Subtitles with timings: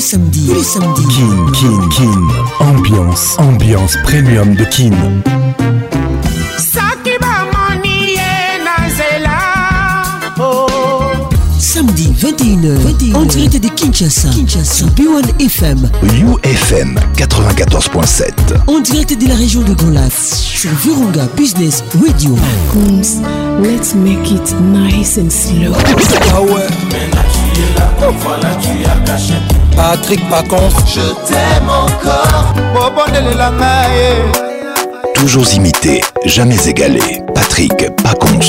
[0.00, 2.28] Samedi, samedis, Kin, Kin, Kin.
[2.58, 4.92] Ambiance, ambiance premium de Kin.
[10.40, 10.66] Oh.
[11.60, 15.88] Samedi 21h, 21h, en direct de Kinshasa, Kinshasa, B1 FM,
[16.44, 18.24] UFM 94.7,
[18.66, 22.34] On direct de la région de Golas, sur Virunga Business Radio.
[23.62, 25.72] Let's make it nice and slow.
[25.76, 29.34] Ah es là, voilà tu as caché
[29.76, 32.54] Patrick Pacons Je t'aime encore
[35.14, 38.40] Toujours imité, jamais égalé Patrick Pacons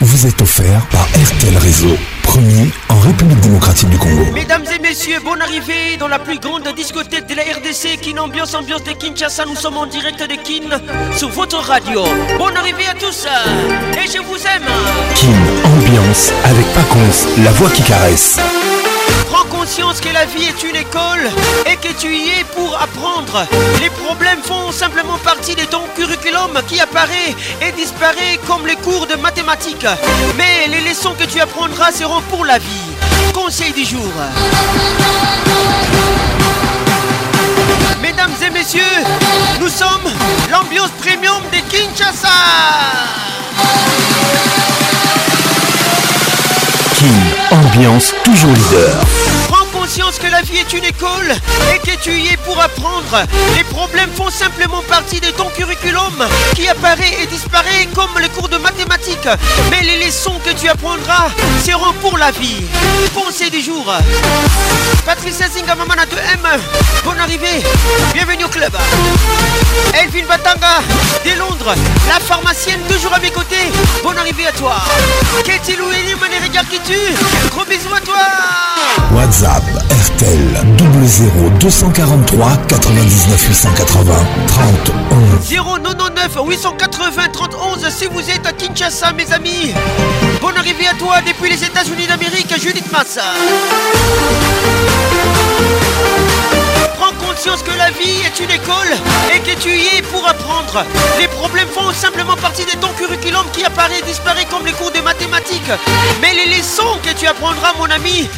[0.00, 4.30] vous est offert par RTL Réseau, premier en République démocratique du Congo.
[4.32, 8.54] Mesdames et messieurs, bonne arrivée dans la plus grande discothèque de la RDC, Kin Ambiance,
[8.54, 9.44] Ambiance de Kinshasa.
[9.46, 12.04] Nous sommes en direct de Kin sur votre radio.
[12.38, 13.26] Bonne arrivée à tous
[13.94, 14.68] et je vous aime.
[15.14, 18.38] Kin Ambiance avec Paconce, la voix qui caresse
[19.44, 21.30] conscience que la vie est une école
[21.66, 23.44] et que tu y es pour apprendre.
[23.80, 29.06] Les problèmes font simplement partie de ton curriculum qui apparaît et disparaît comme les cours
[29.06, 29.86] de mathématiques.
[30.36, 32.90] Mais les leçons que tu apprendras seront pour la vie.
[33.34, 34.12] Conseil du jour.
[38.00, 39.04] Mesdames et messieurs,
[39.60, 40.02] nous sommes
[40.50, 42.28] l'ambiance premium de Kinshasa
[47.50, 48.96] ambiance toujours leader.
[49.48, 51.32] Prends conscience que la vie est une école
[51.74, 53.24] et que tu y es pour apprendre.
[53.56, 56.12] Les problèmes font simplement partie de ton curriculum
[56.54, 59.28] qui apparaît et disparaît comme les cours de mathématiques.
[59.70, 61.28] Mais les leçons que tu apprendras
[61.64, 62.64] seront pour la vie.
[63.14, 63.86] Pensez du jour.
[65.04, 66.58] Patricia Zingamamana 2M
[67.04, 67.62] Bonne arrivée.
[68.14, 68.72] Bienvenue au club.
[69.94, 70.80] Elvin Batanga
[71.24, 71.74] de Londres.
[72.08, 73.70] La pharmacienne toujours à mes côtés.
[74.02, 74.76] Bonne arrivée à toi.
[75.44, 77.16] Katie Louéli, les regards qui tuent.
[77.50, 78.18] Gros bisous à toi.
[79.14, 79.62] WhatsApp
[80.16, 80.64] RTL
[81.60, 82.32] 00243 3 99 880 30 11.
[82.32, 82.32] 099 880
[87.30, 89.70] 30 11 si vous êtes à Kinshasa, mes amis.
[90.40, 93.20] Bonne arrivée à toi depuis les États-Unis d'Amérique, Judith Massa.
[97.02, 98.86] Prends conscience que la vie est une école
[99.34, 100.86] et que tu y es pour apprendre.
[101.18, 104.92] Les problèmes font simplement partie de ton curriculum qui apparaît et disparaît comme les cours
[104.92, 105.68] de mathématiques.
[106.20, 108.28] Mais les leçons que tu apprendras, mon ami,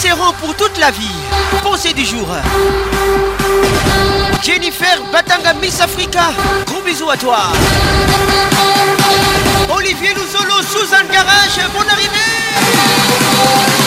[0.00, 1.10] seront pour toute la vie.
[1.64, 2.28] Pensez du jour.
[4.40, 6.30] Jennifer Batanga Miss Africa,
[6.66, 7.38] gros bisous à toi.
[9.74, 13.81] Olivier Luzolo, Suzanne Garage, bonne arrivée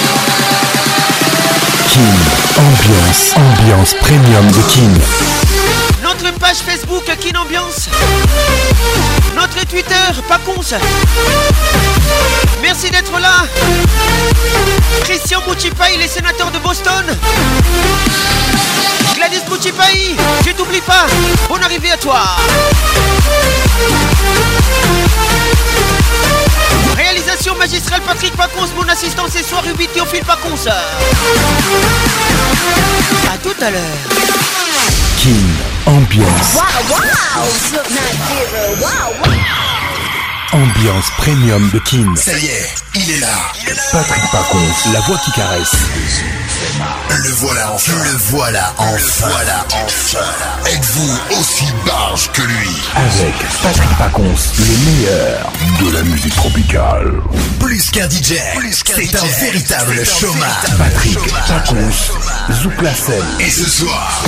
[2.58, 4.94] Ambiance, ambiance premium de King
[6.02, 7.90] Notre page Facebook Kin Ambiance.
[9.36, 9.94] Notre Twitter,
[10.30, 10.40] pas
[12.62, 13.44] Merci d'être là.
[15.04, 17.04] Christian Bouchipaille, les sénateurs de Boston.
[19.18, 20.16] Gladys Bouchipaille,
[20.48, 21.08] je t'oublie pas.
[21.50, 22.22] Bonne arrivée à toi
[27.58, 30.68] magistrale Patrick Pacons, mon assistant ce soir, Ruby Théophile Pacons.
[33.34, 33.82] A tout à l'heure.
[35.18, 35.46] King
[35.86, 36.56] ambiance.
[36.56, 36.98] Wow,
[37.72, 39.34] wow,
[40.54, 42.16] Ambiance premium de King.
[42.16, 43.52] Ça y est, il est là.
[43.92, 45.72] Patrick Pacons, la voix qui caresse.
[47.10, 47.92] Le voilà enfin.
[47.94, 48.96] Le voilà enfin.
[48.96, 50.20] Le voilà enfin.
[50.68, 55.52] Êtes-vous aussi barge que lui Avec Patrick Pacons, le meilleur
[55.82, 57.12] de la musique tropicale.
[57.60, 58.36] Plus qu'un DJ,
[58.82, 60.50] c'est un véritable chômage.
[60.78, 63.26] Patrick Pacons, Zouk la scène.
[63.40, 64.24] Et ce soir,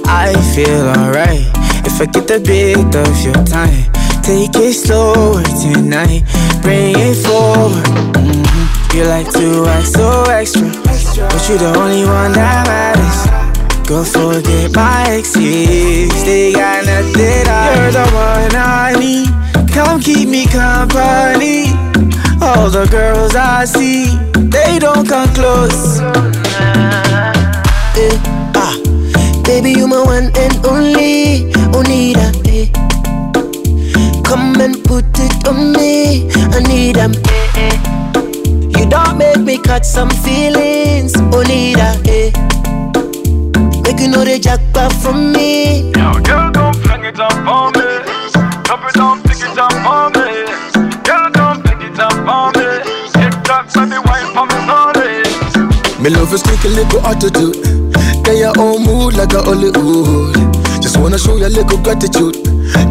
[0.03, 1.47] I feel alright
[1.87, 3.83] if I get a bit of your time.
[4.21, 6.23] Take it slower tonight,
[6.61, 7.85] bring it forward.
[8.19, 8.97] Mm-hmm.
[8.97, 13.87] You like to act so extra, but you're the only one that matters.
[13.87, 17.45] Go forget my exes, they got nothing.
[17.79, 19.40] You're the one I need.
[19.73, 21.71] Come keep me company.
[22.41, 24.17] All the girls I see,
[24.51, 26.01] they don't come close.
[27.95, 28.19] Eh,
[28.53, 28.73] ah.
[29.45, 31.47] Baby, you my one and only.
[31.75, 32.67] Onida, eh.
[34.23, 36.27] Come and put it on me.
[36.51, 37.13] I need them.
[37.37, 37.77] Eh, eh.
[38.77, 41.13] You don't make me cut some feelings.
[41.37, 42.29] Onida, eh.
[43.83, 45.40] Make you know they jackpot from me.
[56.33, 57.51] if it's quick a little hard to do.
[58.23, 60.33] Get your own mood like a Hollywood.
[60.81, 62.35] Just wanna show you a little gratitude.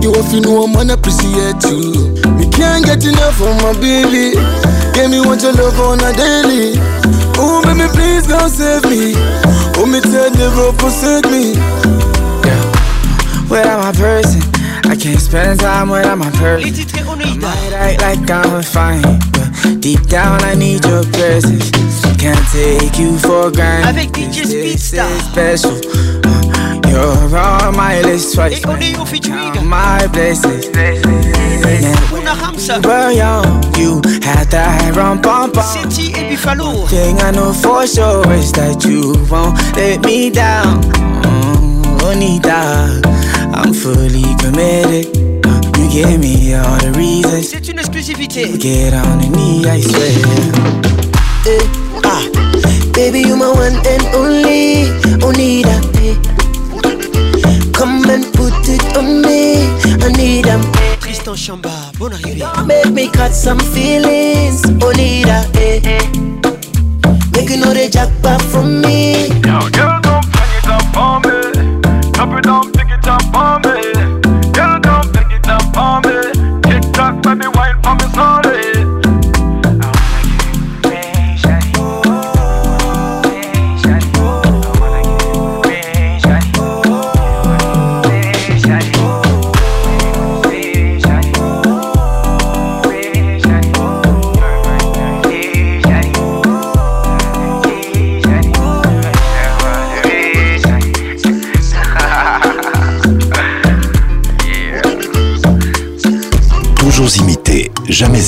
[0.04, 2.12] You if you know I'm gonna appreciate you.
[2.36, 4.36] We can't get enough of my baby.
[4.92, 6.76] Give me what you love on a daily.
[7.40, 9.14] Oh, baby, please come save me.
[9.80, 11.54] Oh, me tell the rope, forsake me.
[12.44, 12.66] Girl,
[13.48, 14.42] without my person,
[14.84, 16.74] I can't spend time without my person.
[17.08, 22.98] I might act like I'm fine, but deep down I need your presence can't take
[22.98, 23.88] you for granted.
[23.88, 25.06] Avec DJ Speedstar.
[25.32, 25.72] special.
[25.72, 28.60] Uh, you're on my list twice.
[28.60, 29.50] Et on est au featuring.
[29.64, 30.44] My places.
[32.12, 32.78] Una Hamza.
[32.84, 33.42] Well, yo,
[33.78, 35.62] you had that rum pom pom.
[35.88, 40.80] Thing I know for sure is that you won't let me down.
[41.24, 42.42] Mm,
[43.54, 45.16] I'm fully committed.
[45.78, 47.48] You give me all the reasons.
[47.50, 48.58] C'est une exclusivité.
[48.60, 50.10] Get on the knee, I swear.
[51.46, 51.58] Hey.
[51.58, 51.89] Eh.
[52.04, 52.20] Ah,
[52.92, 54.90] baby, you my one and only,
[55.24, 55.84] only that.
[56.04, 56.16] Eh.
[57.72, 59.68] Come and put it on me,
[60.04, 60.56] I need eh.
[60.56, 60.60] them.
[61.00, 62.44] Tristan Chamba, bonne arrivée.
[62.66, 65.46] Make me cut some feelings, only that.
[65.56, 66.00] Eh.
[67.32, 69.28] Make you know the jackpot from me.
[69.44, 72.12] Yo, girl, don't bring it up for me.
[72.12, 72.69] Drop it down.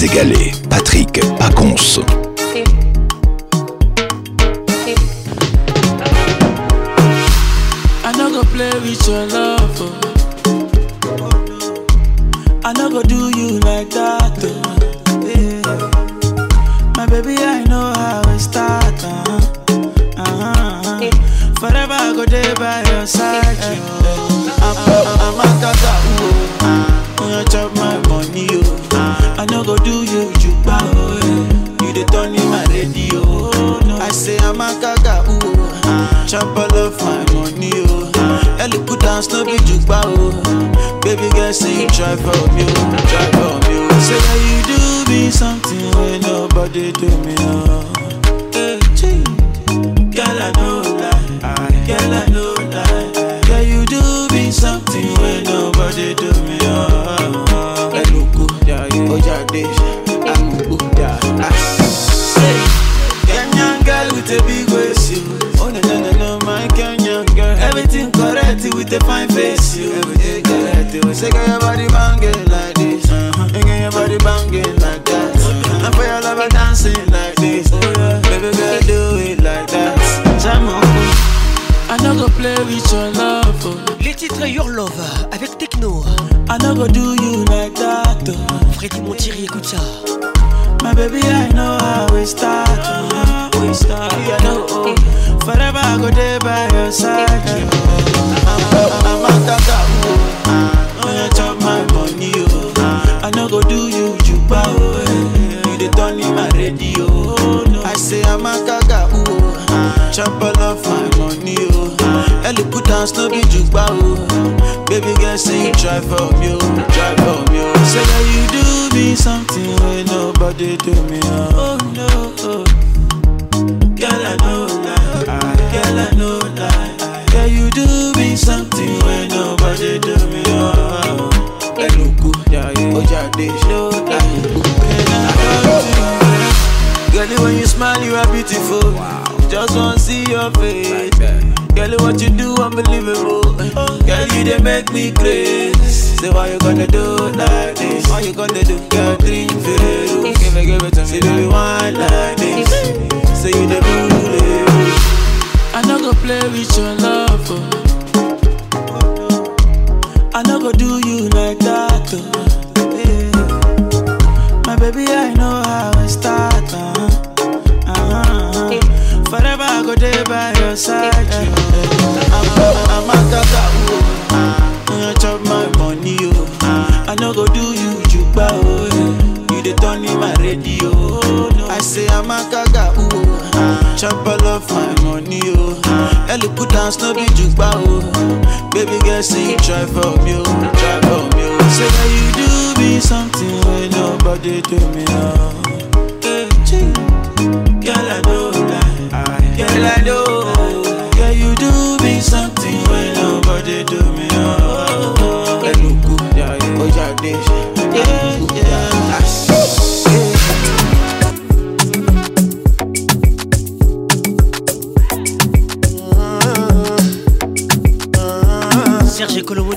[0.03, 0.53] égalé.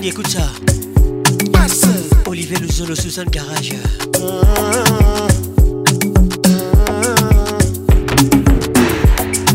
[0.08, 0.46] écoute ça.
[1.52, 1.82] Passe.
[2.28, 3.74] Olivier sous Suzanne Garage.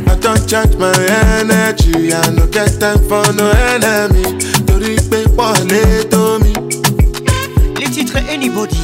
[0.06, 0.92] I don't change my
[1.38, 2.12] energy.
[2.12, 4.38] I no get time for no enemy.
[4.66, 6.52] Tori pay for to me.
[7.80, 8.76] Les titres Anybody.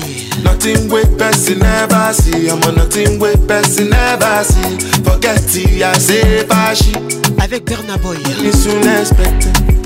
[0.45, 2.49] Nothing with person never see.
[2.49, 4.79] I'm on nothing with person never see.
[5.03, 6.93] Forget it, I say fashi.
[7.43, 8.17] Avec Bernard Boy.
[8.45, 9.86] It's unexpected.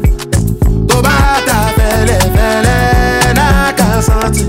[4.01, 4.41] Asante.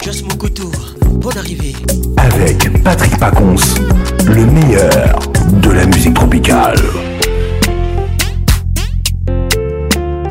[0.00, 0.70] Just mon couteau,
[1.14, 1.72] bonne arrivée.
[2.18, 3.56] Avec Patrick Pacons,
[4.24, 5.18] le meilleur
[5.54, 6.78] de la musique tropicale.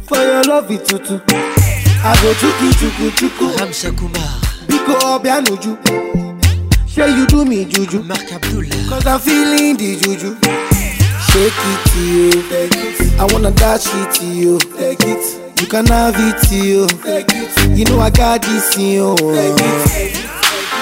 [0.08, 1.20] For your love it tutu.
[1.20, 3.46] I go chuku chuku chuku.
[3.60, 4.34] Hamza Kumar.
[4.68, 5.72] Biko obianuju.
[6.90, 8.02] Say you do me juju.
[8.04, 8.90] Mark Abdullah.
[8.90, 10.36] Cause I'm feeling the juju.
[11.30, 12.02] Shake it to
[13.12, 13.20] you.
[13.20, 14.58] I wanna dash it to you.
[14.60, 15.43] Take it.
[15.60, 19.14] You can have it, to You know I got this, yo.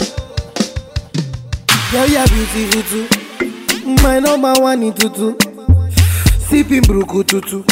[1.92, 2.10] Girl, eh.
[2.10, 3.96] you are beautiful too.
[4.04, 5.36] My number one in tutu.
[6.48, 7.64] Sipping bruku tutu.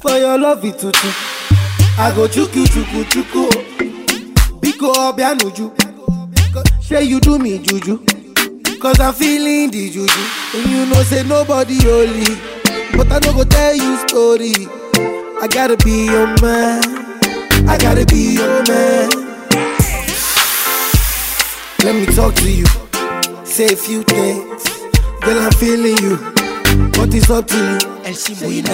[0.00, 1.08] For your love it tutu.
[2.00, 3.42] I go chuku chuku chuku.
[4.60, 5.72] Biko obianuju.
[6.82, 7.98] Say you do me juju.
[8.80, 10.24] Cause I'm feeling the juju.
[10.54, 12.34] And you know say nobody only,
[12.96, 14.77] But I no go tell you story.
[15.40, 16.82] I gotta be your man.
[17.68, 19.08] I gotta be your man.
[21.84, 22.64] Let me talk to you.
[23.46, 24.64] Say a few things.
[25.22, 26.16] Girl, I'm feeling you.
[27.00, 27.78] What is up to you?
[28.04, 28.64] Elle s'y mouille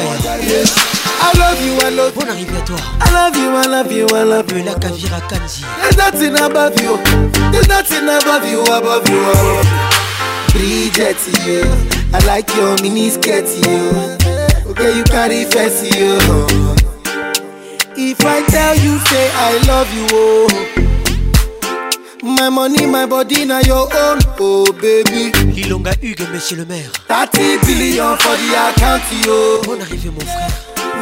[0.49, 0.75] yes.
[1.21, 2.21] I love you, I love you.
[2.21, 4.65] Bonne arrivée à I love you, I love you, I love you.
[4.65, 5.65] La Kavira Kanji.
[5.83, 6.97] There's nothing above you.
[7.53, 10.55] There's nothing above you, above you, above you.
[10.57, 12.15] Bridget, yeah.
[12.19, 14.24] I like your mini skirt, yeah.
[14.77, 16.75] Okay, you can't fancy, yo oh.
[17.97, 20.51] If I tell you, say I love you, oh.
[22.41, 25.31] My money, my body, now your own, oh baby.
[25.55, 26.91] Lilonga Hugues, monsieur le maire.
[27.07, 29.61] 30 billion for the account, yo.
[29.63, 30.51] Bon arrivé, mon frère.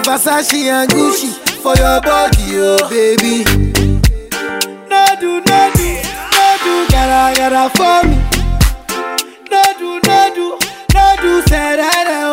[0.04, 1.32] Versace and Gucci
[1.62, 3.42] for your body, oh baby.
[4.90, 6.86] No do, no do, no do,
[7.76, 8.18] for me.
[9.50, 10.46] No do, no do,
[10.92, 12.04] no do, say that.
[12.20, 12.31] Oh.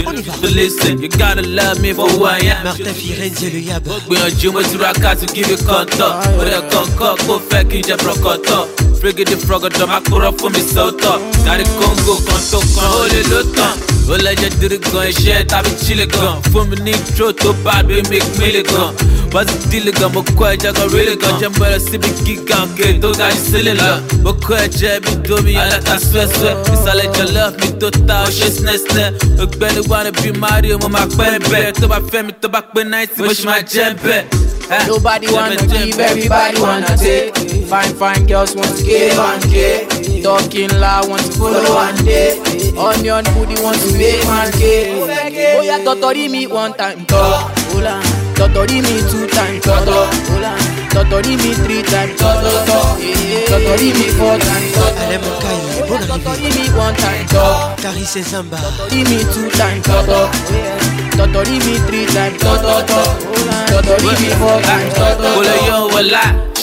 [0.06, 0.88] On y va.
[1.04, 2.64] You gotta love me for who I am.
[2.64, 3.84] Martha Firenze et le Yab.
[4.08, 6.14] Gbìyànjú mo ti ra káàtó kí mi kọ́ńtọ̀.
[6.37, 8.68] Bóyá kọ̀ọ̀kan kò fẹ́ kí n jẹ pọ̀kọ̀tọ̀.
[9.00, 11.16] Fírígìdì fọ̀gọ̀dọ̀ máa kúrọ̀ fún mi sọ́tọ̀.
[11.44, 13.74] Dárí kóńgò kan tó kan ó lè ló tán
[14.12, 17.95] ó lẹ́jẹ̀ dírí gan iṣẹ́ tàbí chile gan fún mi ní intro tó bá gbé
[18.11, 18.90] mi mílì gan
[19.33, 22.85] wọ́n ti dílé gan mo kọ́ ẹ̀jẹ̀ kan rílì gan jẹ́ mọ́rẹ̀ síbi gíga òkè
[23.03, 23.88] tó ga jù sílẹ̀ lọ
[24.25, 29.11] mo kọ́ ẹ̀jẹ̀ mi domi aláta suẹ́suẹ́ ìsàlẹ̀ jọlọ́ mi tó ta ọṣẹ sinẹ́sinẹ́
[29.45, 32.61] ògbẹ́ni wà ní bíi mario mo máa pẹ́ bẹ́ẹ̀ tó bá fẹ́ mi tó bá
[32.73, 34.25] pé náìtì mo ṣì máa jẹ́ bẹ́ẹ̀.
[34.70, 34.87] Eh?
[34.87, 37.37] Nobody wanna give, everybody wanna take.
[37.68, 40.22] Fine, fine girls want to give and give.
[40.22, 42.40] Talking loud want to follow and day.
[42.79, 45.53] Onion booty want to make man gay.
[45.59, 47.53] Oh yeah, totori me one time, talk.
[47.77, 48.00] Hola,
[48.35, 50.09] totori me two time, toto.
[50.33, 50.57] Hola,
[50.96, 52.81] totori me three time, toto.
[53.53, 55.53] Totori me four time, toto.
[55.85, 57.77] Totori me one time, talk.
[57.79, 58.57] Carrie Samba.
[58.57, 60.93] Totori me two time, toto.
[61.16, 63.03] Totori mi three times, to to to.
[63.72, 65.88] Totori me four times, to to to.
[65.92, 66.54] Pull yo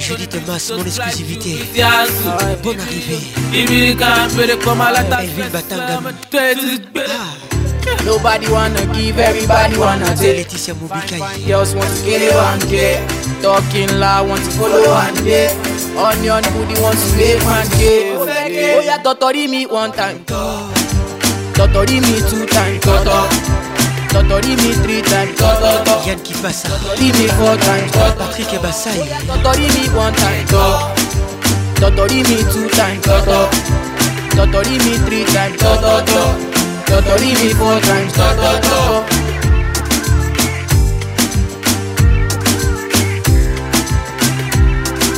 [0.00, 1.56] Julie Thomas, ah, mon exclusivité.
[1.82, 2.04] Ah,
[2.62, 3.96] bonne arrivée.
[4.00, 6.12] Ah, Elvin Batangam.
[8.04, 10.36] Nobody wanna give, everybody wanna take.
[10.38, 11.20] Laetitia Mobikai.
[11.46, 12.98] Girls want to get it one day.
[13.42, 15.50] Talking loud, want to follow one day.
[15.96, 18.14] Onion booty wants to make one day.
[18.76, 20.24] Oh yeah, totori me one time.
[21.54, 22.80] Totori me two time.
[22.80, 23.73] Totori.
[24.14, 26.68] Toto Dimitri time Toto Yann qui passe
[27.00, 30.94] Dimi four time Toto Patrick et Bassaï Toto Dimi one time Toto
[31.80, 33.48] Toto Dimi two time Toto
[34.36, 36.38] Toto Dimi three time Toto Toto
[36.86, 39.04] Toto Dimi four time Toto Toto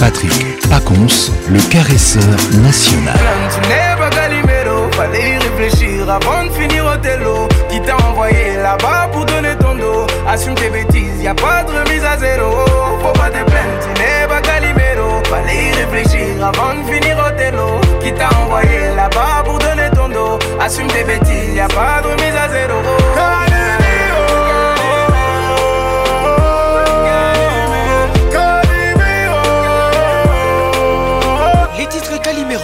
[0.01, 2.23] Patrick Pacons, le caresseur
[2.63, 3.15] national.
[3.17, 7.47] Quand tu n'es pas calimero, fallait y réfléchir avant de finir au télo
[7.87, 10.07] t'a envoyé là-bas pour donner ton dos.
[10.29, 12.49] Assume tes bêtises, y a pas de remise à zéro.
[13.03, 15.23] Faut pas te plaindre, tu n'es pas Calimero.
[15.31, 17.69] Fallait y réfléchir avant de finir au télo.
[18.01, 20.39] Qui t'a envoyé là-bas pour donner ton dos.
[20.61, 22.77] Assume tes bêtises, y a pas de remise à zéro.
[31.79, 32.63] Les titres Calimero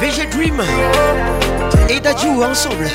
[0.00, 0.60] VG Dream
[2.04, 2.88] et joué ensemble.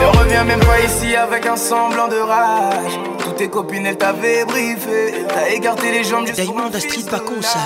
[0.01, 3.10] Ne reviens même pas ici avec un semblant de rage.
[3.40, 5.14] Tes copines, elles t'avaient briefé.
[5.26, 7.59] T'as écarté les jambes du pour d'un street pas con ça.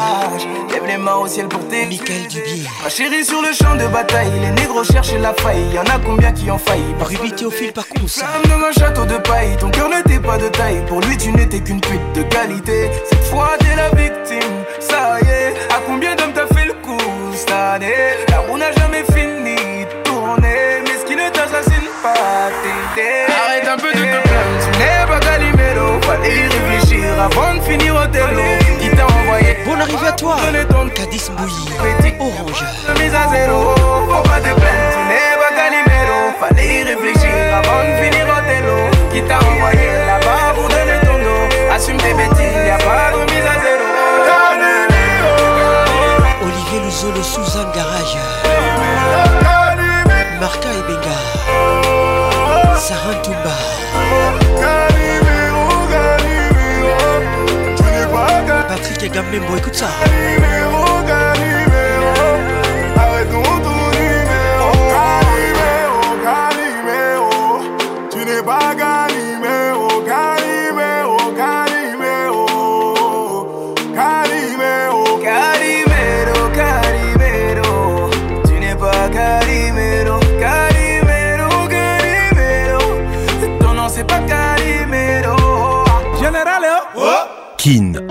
[0.72, 1.84] Lève les mains au ciel pour tes.
[1.86, 2.62] Michael Dubier.
[2.84, 4.30] Ma chérie sur le champ de bataille.
[4.40, 5.64] Les négros cherchent la faille.
[5.74, 6.94] y en a combien qui en faillent
[7.44, 8.24] au fil pas con ça.
[8.26, 9.56] Flamme de un château de paille.
[9.58, 10.80] Ton cœur n'était pas de taille.
[10.86, 12.90] Pour lui, tu n'étais qu'une pute de qualité.
[13.10, 14.52] Cette fois, t'es la victime.
[14.78, 15.54] Ça y est.
[15.72, 16.96] À combien d'hommes t'as fait le coup
[17.34, 17.94] cette année
[18.28, 18.42] La
[27.18, 29.58] avant de finir au télo qui t'a envoyé.
[29.64, 30.36] Bon arrivée à ah, toi,
[30.94, 32.64] Cadis Bouilly Orange.
[33.00, 33.74] Mise à zéro,
[34.08, 36.20] faut pas te plaindre, tu n'es pas Calimero.
[36.40, 38.78] Fallait y réfléchir avant de finir au télo
[39.12, 41.72] qui t'a envoyé là-bas pour donner ton dos.
[41.74, 43.84] Assume tes bêtises, y'a pas de mise à zéro.
[46.42, 48.18] Olivier sous Suzanne Garage.
[50.40, 52.76] Marca et Benga.
[52.78, 54.42] Sarah Touba.
[59.32, 60.83] 命没够早。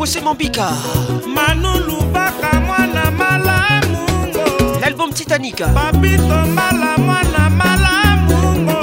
[0.00, 0.68] posé Mambika
[1.34, 8.80] Manu Lubaka mwana malamungo L'album Titanic Papito mala mwana malamungo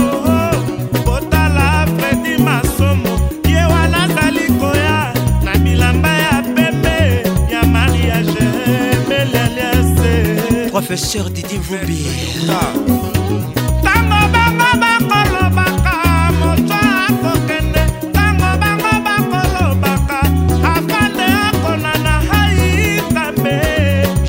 [1.06, 8.43] Botala Freddy Masomo Ye wana zali koya Na bilamba ya pembe Ya mariage
[9.10, 12.06] Melelese Professeur Didi Vumbi
[13.84, 15.37] Tango baba bakolo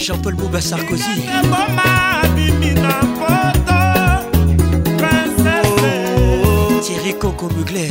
[0.09, 1.05] Jean-Paul Bouba Sarkozy
[6.81, 7.91] Thierry Coco Mugler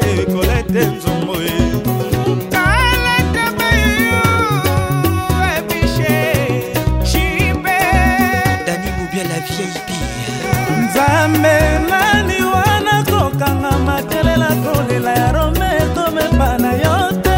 [11.19, 16.95] amelani wana kokanga matelela kolela ya rome komemba na yo
[17.25, 17.35] te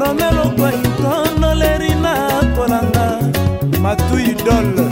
[0.00, 2.12] rome lokwai tondoleri na
[2.56, 3.04] kolanga
[3.84, 4.91] matuidole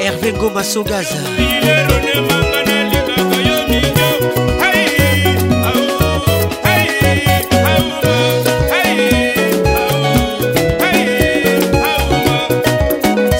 [0.00, 1.14] Hervé Goma Sogaza.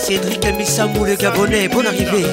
[0.05, 2.27] Cédric Missamou le Gabonais, Bon arrivée.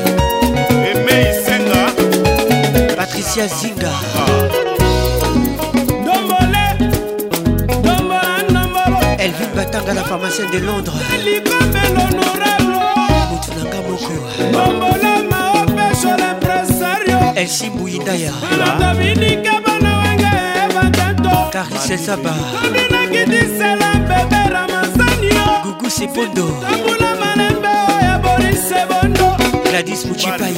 [2.98, 3.88] Patricia Zinga.
[4.18, 4.59] Ah.
[9.90, 10.94] nga na pharmacien de londres
[13.32, 14.14] motu na nga moko
[17.40, 18.32] elsi mbuyindaya
[21.54, 22.32] karise saba
[25.64, 26.48] gugu sepondo
[29.70, 30.58] gladis mucipai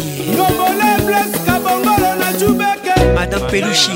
[3.16, 3.96] madame pelushi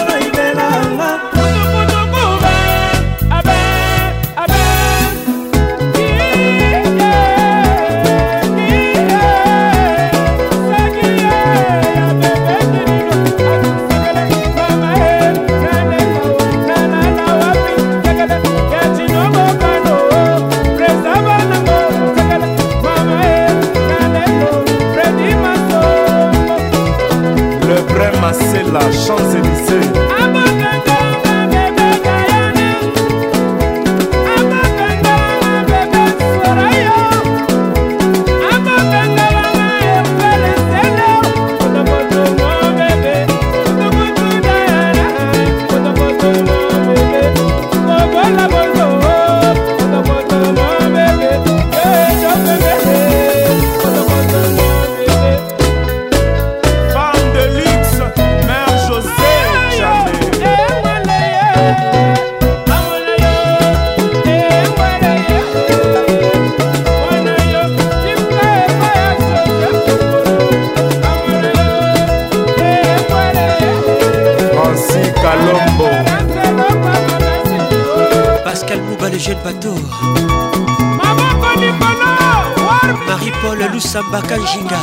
[83.95, 84.79] sambaka njinga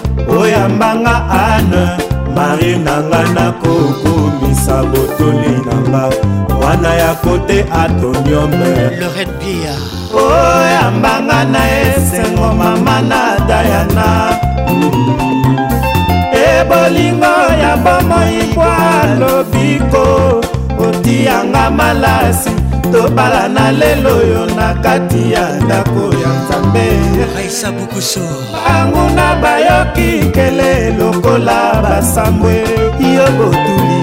[0.29, 1.81] oyambanga ane
[2.35, 6.03] mari nanga nakokomisa botoli nanga
[6.61, 8.71] wana ya kote atoniome
[10.13, 14.07] oyambanga na esengo mama na dayana
[16.53, 18.75] ebolingo ya bomoi bwa
[19.19, 20.03] lobiko
[20.87, 22.60] otiyanga malasi
[22.91, 26.85] tobala na lelo oyo na kati ya ndako ya nzambe
[28.51, 32.55] bangu na bayoki kele lokola basambwe
[33.15, 34.01] yo botuli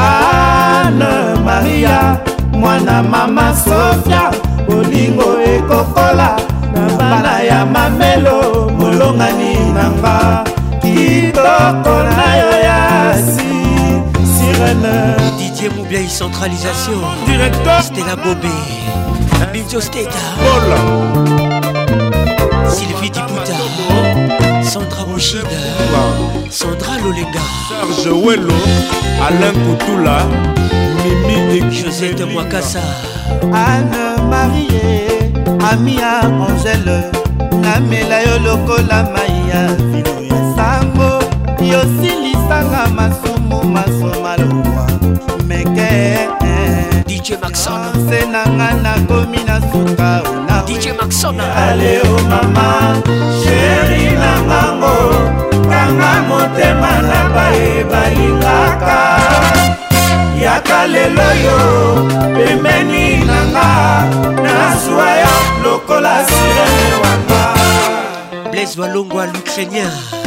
[0.00, 2.16] ane maria
[2.60, 4.24] mwana mama sofia
[4.66, 6.30] bolingo ekokola
[6.72, 8.36] na bana ya mamelo
[8.78, 10.16] molongani na nga
[10.82, 12.80] kitoko na yo ya
[13.32, 13.50] si
[14.32, 14.96] sirene
[15.60, 18.48] Didier Moubia centralisation ah, Directeur Stella Bobé
[19.52, 20.24] Binzo Steta
[22.66, 23.52] Sylvie Diputa
[24.64, 25.60] Sandra Bouchida
[26.48, 27.42] Sandra Lolenga
[27.94, 28.54] Serge Wello
[29.22, 30.24] Alain Poutoula
[31.04, 32.80] Mimi et Josette Mwakasa
[33.52, 35.12] Anne Marie
[35.70, 37.12] Amia Angèle
[37.62, 41.20] namela yo lokola mai ya vino ya sango
[41.64, 44.79] yosilisanga masumu masoma lokwa
[47.20, 52.96] DJ Maxon se nanga nakomi na suka ona DJ Maxon ale o oh, mama
[53.44, 54.96] sheri na ngango
[55.68, 58.98] kanga motema na baye balingaka
[60.44, 61.58] yaka lelo yo
[62.32, 63.68] pembeni nanga
[64.42, 67.44] nazwa yo lokola sirene wanga
[68.48, 70.19] blaise walongwa l'ukrainien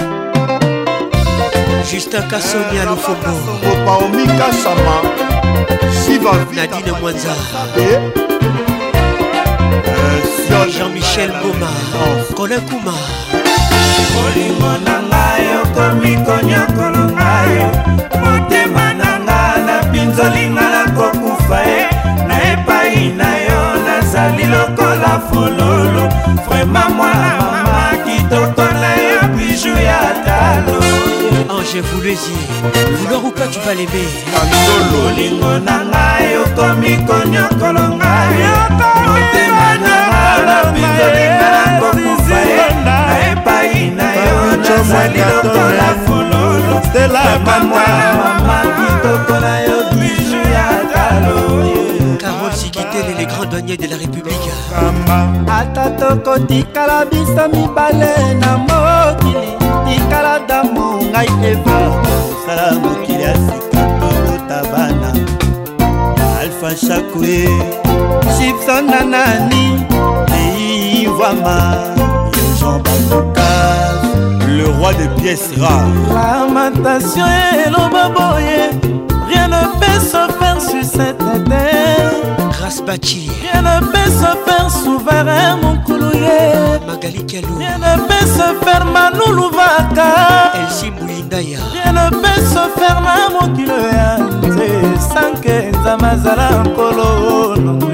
[1.91, 5.01] justin kasonia lufombopaomikasama
[6.55, 7.35] nadine mwanza
[7.77, 8.03] euh,
[10.77, 11.69] jean-michel boma
[12.37, 12.93] colin kuma
[14.13, 17.57] molimo na ngai okomi konyokolo ngai
[18.25, 21.83] motema na ngai na pinzolinga nakokufa ye
[22.27, 26.03] na epai na yo nazali lokola fololo
[26.45, 28.63] vraimen mwana mama kitoko
[31.73, 32.33] je voulezi
[32.99, 34.05] vouloir ou pas tu vas l'aimer
[35.07, 38.35] olingo na ngai okomi konyokolo ngai
[39.05, 42.37] motema na nalobitolikalakokufa
[43.25, 46.75] epai na yo nazali lokola fululu
[47.45, 47.87] mamamwa
[48.21, 51.35] mama kitoko na yo biju ya talo
[52.19, 54.51] Carole Sikitele, les grands douaniers de la République.
[55.59, 59.62] Ata tokotikala biso mibale na mokili
[59.93, 61.77] tikala damo ngai eva
[62.25, 65.09] kosala mokili ya sika babota bana
[66.41, 67.37] alfa shakue
[68.33, 69.65] gibson na nani
[70.39, 71.57] eivama
[72.33, 74.01] jean bakokas
[74.55, 77.29] le roi de pièces rares lamentation
[77.65, 78.59] eloba boye
[79.79, 86.79] peut se faire sucette ete grâce baki rien ne peut se faire souverain mokulu ye
[86.87, 90.11] magali kelou rien ne peut se faire manuluvaka
[90.61, 94.17] elsi muyindaya rien ne peut se faire na mokilo ya
[94.47, 94.67] nze
[95.11, 97.07] sanke nzama azala nkolo
[97.65, 97.92] nongo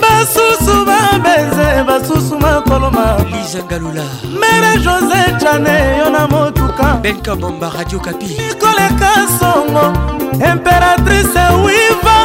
[0.00, 4.02] basusu babenze basusu makoloma lizangalula
[4.40, 9.92] mere josé jane yo na motuka benkabomba radio kapi nikoleka songo
[10.34, 12.16] imperatrice wiva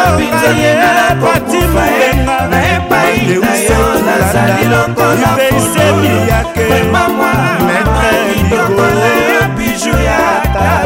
[0.03, 7.31] nabinzelimenakokufaenga na epai na yo nazali lokola fololoemamwa
[7.67, 8.15] maître
[9.33, 10.19] ya biju ya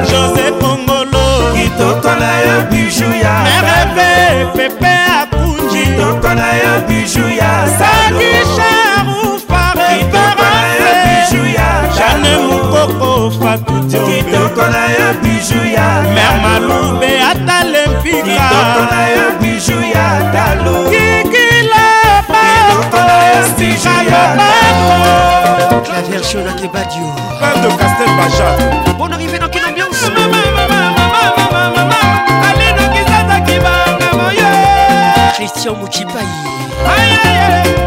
[0.09, 1.23] josé kongolo
[1.55, 4.09] kitoko na yo biju ya mereve
[4.55, 6.53] pepe akunji kitoko na yo
[6.87, 10.95] biju ya saki sharufa reparase
[11.97, 13.09] jane mukoko
[13.39, 17.56] fatuti kitoko na yo biju ya mer malube ata
[18.57, 20.87] biloko na yo biju ya talo
[25.87, 27.07] La version à Kebadio.
[27.39, 28.93] Pas de Castel Baja.
[28.97, 30.03] Bon arrivée dans quelle ambiance
[35.35, 36.21] Christian Moukipaï.
[36.21, 37.86] Aïe aïe aïe.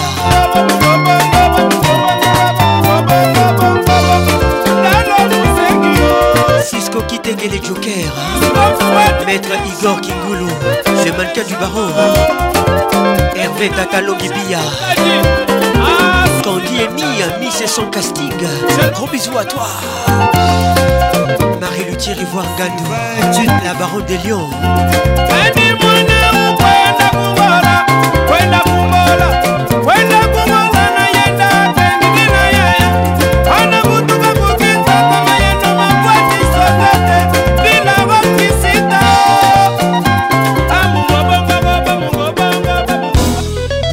[6.66, 9.03] Cisco qui et les jokers hein.
[9.26, 9.49] Maître
[9.80, 10.49] Igor Kingoulou
[11.03, 13.14] C'est mannequin du barreau hein.
[13.36, 14.59] Hervé Takalo Bibia
[16.43, 18.34] Candy et Mia, mis c'est son casting.
[18.93, 19.68] Gros bisous à toi.
[21.74, 24.47] Marie Luthier Ivoire Gadou La baronne des lions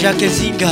[0.00, 0.66] Jacques Zinga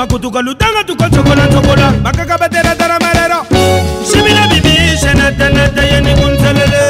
[0.00, 3.44] makutuka ludanga tukocokola-cokola makaka bateratara marero
[4.08, 6.84] simila bibi senetenete yeni kunselele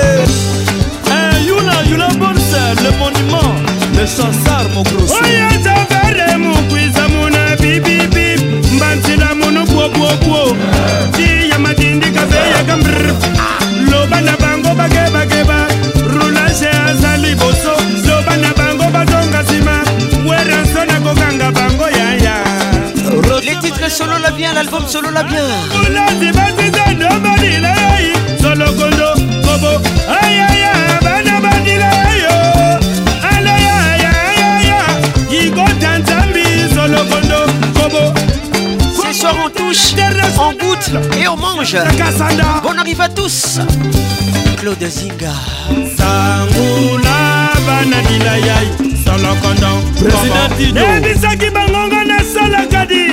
[1.12, 3.52] eh, yuna yula bonse le monument
[3.96, 5.49] le chansar mogrosi oh, yeah!
[24.90, 28.12] solola bien láti bá ti tẹ̀ lọ́bọ̀ nílẹ̀ yìí
[28.42, 29.12] sọlọ́gbọ́dọ̀
[29.42, 29.70] gbogbo
[30.20, 32.40] ayẹyẹ àbánábá nílẹ̀ yìí o
[33.36, 34.80] alẹ́yẹ ayẹyẹ
[35.40, 37.42] ìgò tàǹtàǹbì sọlọ́gbọ́dọ̀
[37.74, 38.02] gbogbo.
[38.98, 39.92] Ce soir on touche,
[40.44, 40.88] on goûte
[41.20, 41.76] et on mange.
[42.64, 43.38] Bon arrive à tous.
[44.60, 45.34] Claude Zinga.
[45.96, 47.18] Sangula
[47.66, 48.66] bananila yai
[49.04, 49.70] solokondo.
[50.02, 50.80] Président Tido.
[50.96, 53.09] Ebisaki bangonga na salakadi.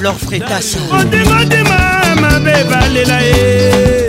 [0.00, 1.78] fleur frétas otingotima
[2.22, 4.08] mabe balela ye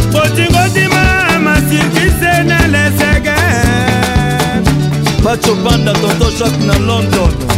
[0.10, 3.41] ngotingotima masirkise na lesege
[5.24, 7.53] bacho banda tonto jacque na london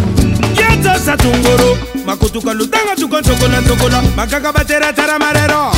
[1.16, 5.72] na tunguru makutuka lutanga tukontokola ntokola makaka bateratara marero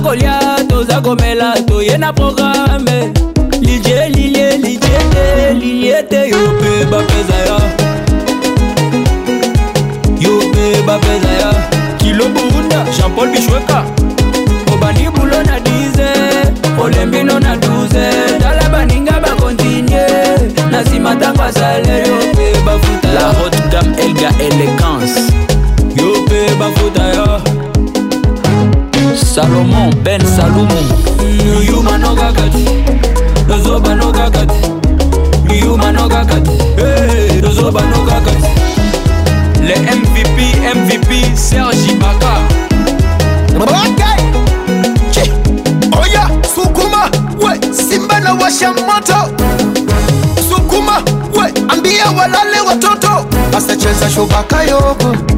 [0.00, 0.38] toza kolia
[0.68, 3.12] toza komela toye na programe
[3.60, 7.58] lidie lilie lidie te lilie te yo mpe bapeza ya
[10.22, 11.52] yo mpe bapeza ya
[11.98, 13.84] kilo burunda jean-paul bishweka
[14.72, 20.06] obandi bulo na 10 olembino na 12 tala baninga bakontinye
[20.70, 25.20] na nsima ntango asale yo mpe bafuta la haute gamme elga elegance
[26.02, 27.27] yo mpe bafuta yo
[29.20, 30.68] salomon ben salumu
[31.66, 32.64] yuma nokaka te
[33.48, 40.38] nozoba nokaka te yuma nokaka te nozoba nokaka te le mvp
[40.76, 42.38] mvp sergi baka
[43.60, 44.22] okay.
[46.02, 47.10] oya oh sukuma
[47.42, 49.34] we simba na washa moto
[50.48, 51.02] sukuma
[51.34, 55.37] we ambia walale watoto asacheza shubaka yobo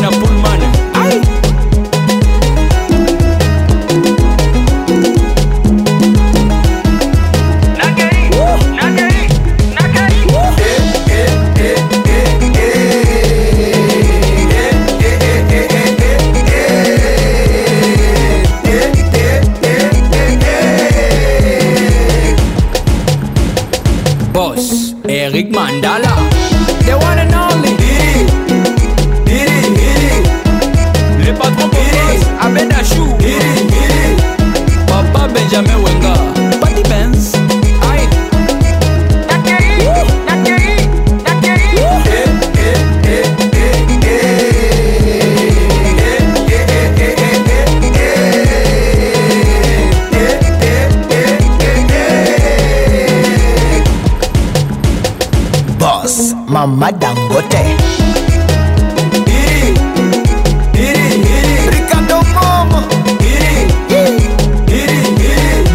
[56.68, 57.64] mama dangote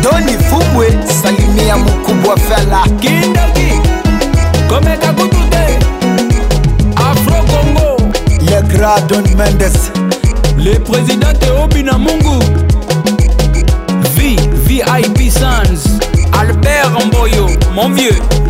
[0.03, 0.87] doni fumbwe
[1.23, 3.71] salimia mukubwa fela kindoki
[4.69, 5.79] komeka kutute
[6.97, 8.01] afro congo
[8.51, 9.91] le gra don mendes
[10.59, 12.39] le président teobina mungu
[14.17, 15.85] v vip sans
[16.41, 18.48] albert mboyo mon vieux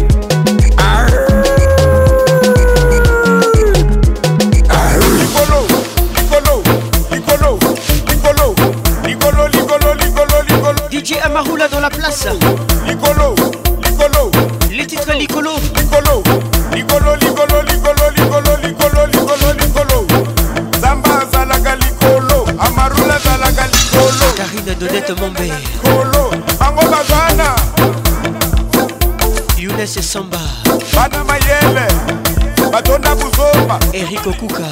[34.11, 34.65] Eric Okuka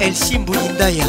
[0.01, 1.05] El Simbo Indaya.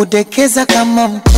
[0.00, 1.29] kudekeza kama mtu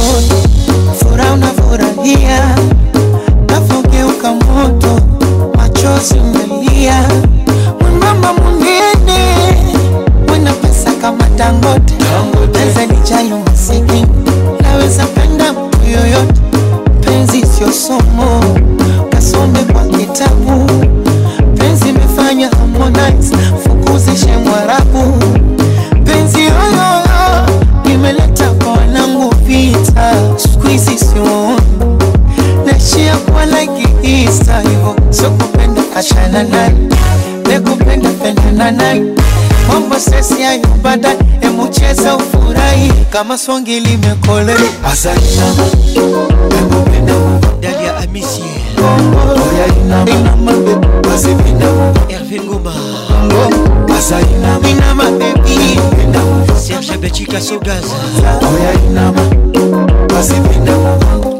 [43.12, 44.56] kama songi limekolea
[47.60, 48.42] ndani ya amisi
[52.08, 52.74] herve ngoma
[56.68, 57.94] serge bechika sogaza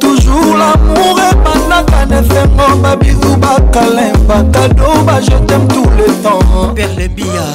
[0.00, 1.51] toujours l'amour est pas
[1.90, 7.46] nanga na efengo babizu bakale bakado bajetem tout le temps perlebia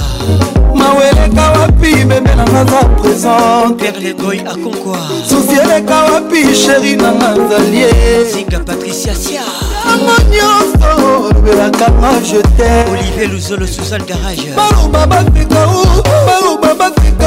[0.75, 4.97] maweleka wapi bebe nanga za présente perlegoy akonkwa
[5.29, 7.93] susi eleka wapi sheri nanga zalie
[8.33, 9.41] singa patricia sia
[9.87, 15.83] yango nyonso lobelaka ma jete olivier luzolo suzal garage baluba bafika u
[16.25, 17.26] baluba bafika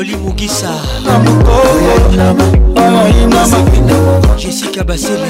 [0.00, 0.72] Loli Mugisa
[4.38, 5.28] Jessica Basile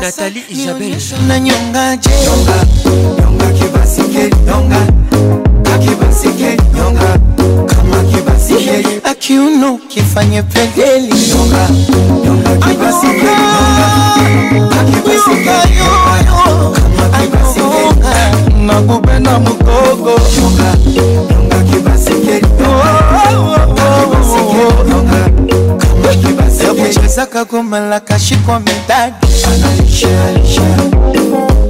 [0.00, 0.96] Nathalie Isabelle
[9.30, 11.64] kiunuki fanye pedeli nyonga
[12.24, 13.36] nyonga kibasi nyonga
[14.90, 15.34] kibasi
[17.60, 18.22] nyonga
[18.66, 20.68] na kubena mukogo nyonga
[21.30, 22.14] nyonga kibasi
[24.50, 25.20] nyonga
[26.62, 29.26] yakuchezaka kumalaka shikwa midadi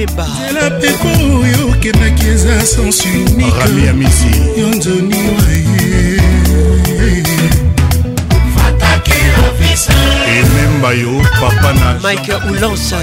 [0.28, 1.08] nzela mpepo
[1.42, 4.30] oyo okendaki eza sens uniqerami ya misi
[4.60, 5.64] yo nzoni waye
[10.40, 12.96] ememba yo papa na mike ulanse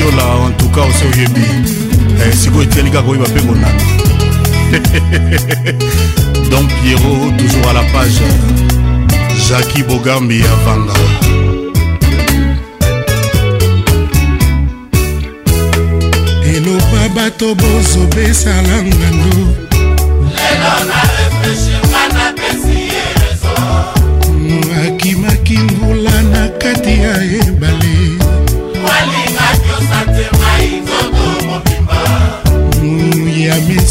[0.00, 3.68] tiola en tout cas osi oyebi sikoyo etiali kaka oyeba mpe konana
[6.50, 8.20] don piero toujours à la page
[9.48, 10.98] jaki bogambi ya vanga
[16.54, 19.34] eloba bato bozobesala ngando
[20.36, 21.09] lelo na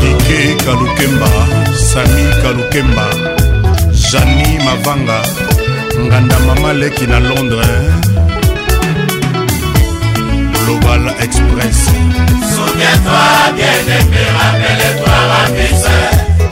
[0.02, 1.63] dike kalukemba
[1.94, 3.06] sami kalukemba
[4.10, 5.18] jani mavanga
[6.04, 7.78] nganda mama leki na londres
[10.64, 11.78] global express
[12.50, 15.96] souviens-toi bien aimé rappelle-toi rapise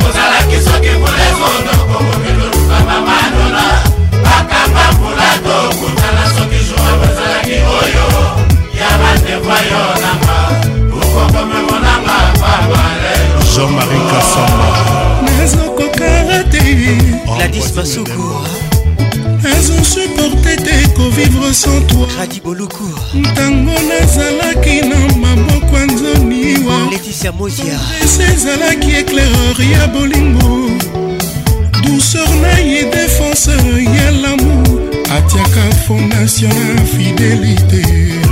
[0.06, 3.64] ozalaki soki kulezondo kokokilotuka mamadona
[4.24, 8.06] bakamba mpula tokutana soki jour bazalaki oyo
[8.80, 10.36] ya bandekwa yo nanga
[11.00, 15.10] ukokomemonanga babalelo jean-marie kasamba
[15.42, 16.14] ezokoka
[16.50, 16.62] te
[17.26, 18.26] gladis masuku
[19.58, 27.78] ezosupporte te kovivre sans toi radi boluku ntango nazalaki na maboko ya nzoniwa leticia mozia
[28.04, 30.70] ese ezalaki éclaireur ya bolingo
[31.82, 34.80] douceur na ye défenseur ya lamour
[35.16, 37.82] atiaka fondation ya fidélité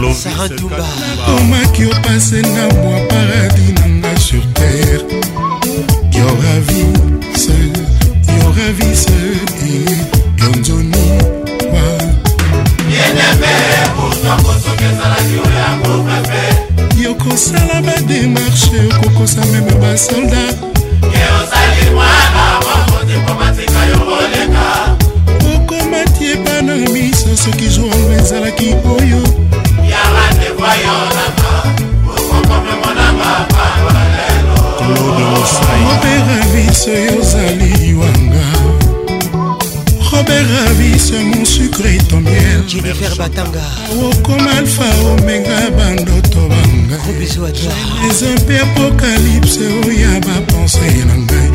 [0.01, 5.03] nakomaki opase na bwa paradis nanga sur terre
[6.19, 7.00] yoravi
[17.11, 20.43] okosala bademarshe okokosa meme basolda
[25.55, 29.21] okomati epana miso soki jour ezalaki oyo
[35.91, 37.60] opera biso yozali
[40.47, 43.65] ravise mon sucre tomieljennifer batanga
[44.09, 51.51] okoma alfa omenga bandoto bangaes mpe apokalypse oya oh, bapense na ngai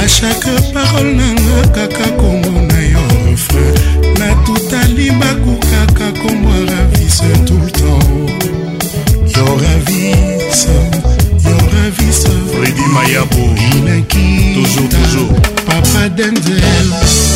[0.00, 3.76] a chaque parole nanga kaka kongo na yo refrain
[4.18, 8.08] na tutali bakokaka kombo ravise tout le temps
[9.36, 10.76] yo ravise
[11.44, 13.44] yo ravise fredi mayabo
[13.76, 15.32] inakita toujours toujours
[15.66, 17.35] papa denzel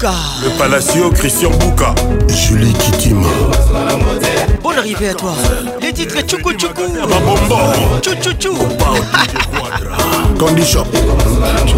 [0.00, 1.92] Bouka Le Palacio Christian Bouka
[2.28, 3.26] Julie Kitima
[4.62, 5.32] Bonne arrivée à toi
[5.82, 6.82] Les titres Tchoukou Tchoukou
[8.02, 8.54] Tchou
[10.38, 10.84] Candy Shop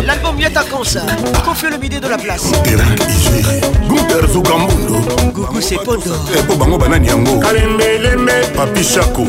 [0.04, 1.00] L'album Yata Kansa
[1.46, 5.00] Confie le midi de la place Eric Iziri Guter Zugamundo
[5.34, 9.24] Gougou Sepondo Epo Bango Banani Yango Kalembelembe Papi Chaco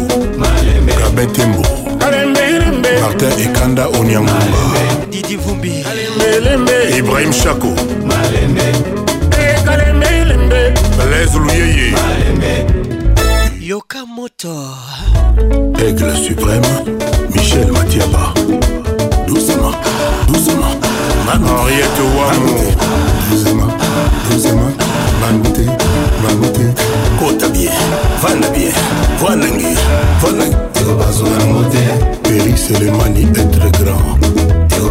[1.15, 1.61] Gabin Tembo
[1.99, 4.33] Martin Ekanda Onyangumba
[5.09, 5.81] Didi Vumbi
[6.93, 7.73] Ibrahim Chaco
[8.03, 8.80] Malembe
[9.71, 10.73] kalembe ilembe
[11.11, 11.95] lezulu yeye
[13.61, 14.53] yoka moto
[15.77, 16.71] aigle suprême
[17.35, 18.23] michel matiaba
[19.27, 19.73] doucement
[20.27, 20.75] doucement
[21.31, 22.53] henriette wamo
[23.31, 23.71] doucement
[24.29, 24.73] doucement
[25.21, 25.65] bangoute
[26.23, 26.67] bangoute
[27.19, 27.71] kota bien
[28.21, 28.71] vanda bien
[29.21, 29.71] vanangi
[30.21, 31.81] vanangi
[32.23, 34.60] peris elemani être grand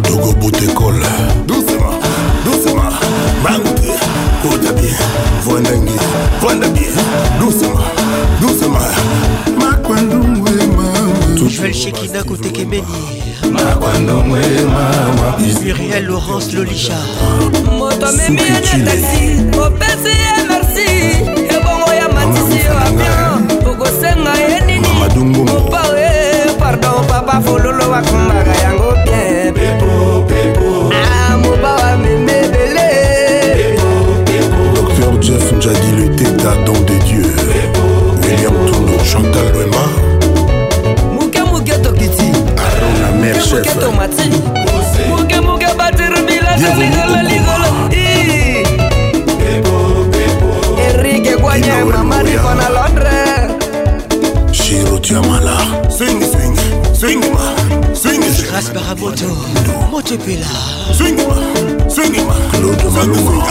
[0.00, 1.02] bodogo botekole
[1.48, 1.98] doucement
[2.44, 2.94] doucement
[3.42, 3.92] bangote
[4.42, 4.94] kota bien
[5.44, 5.96] vonda ngi
[6.40, 6.92] vonda bien
[7.40, 7.82] doucement
[8.40, 8.78] doucement
[9.58, 12.84] makwandungwe mama je vais chekina côté kebeni
[13.50, 14.38] makwandungwe
[14.74, 16.96] mama Muriel Laurence Lolisha
[17.78, 20.90] moto memi ya taxi opesi ye merci
[21.56, 23.27] ebongo ya matisi yo avion
[58.58, 59.26] Gaspard Moto,
[59.92, 60.44] Moto Pela.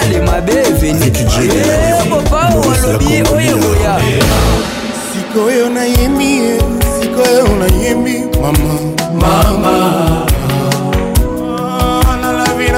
[0.00, 3.98] ale mabe eveni eh, papa olobi oyeoya
[5.12, 6.40] sikoyo nayembi
[7.00, 8.78] sikoyo nayembi mama
[9.20, 10.26] mama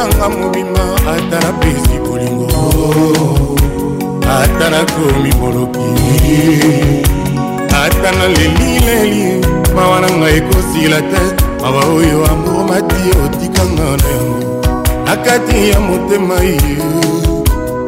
[0.08, 0.84] nanga mobima
[1.14, 2.48] ata napesi bolingo
[4.40, 5.90] ata nakomi boloki
[7.82, 9.46] ata nalelileli
[9.76, 11.22] mawa na ngai ekosila te
[11.62, 14.64] mawa oyo amomati otikanga na yango
[15.06, 16.58] na kati ya motema ye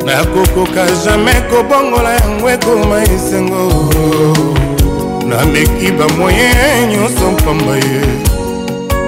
[0.07, 3.65] nakokoka jamai kobongola yango ekoma esengo
[5.31, 6.51] nameki bamoye
[6.91, 8.01] nyonso pamba ye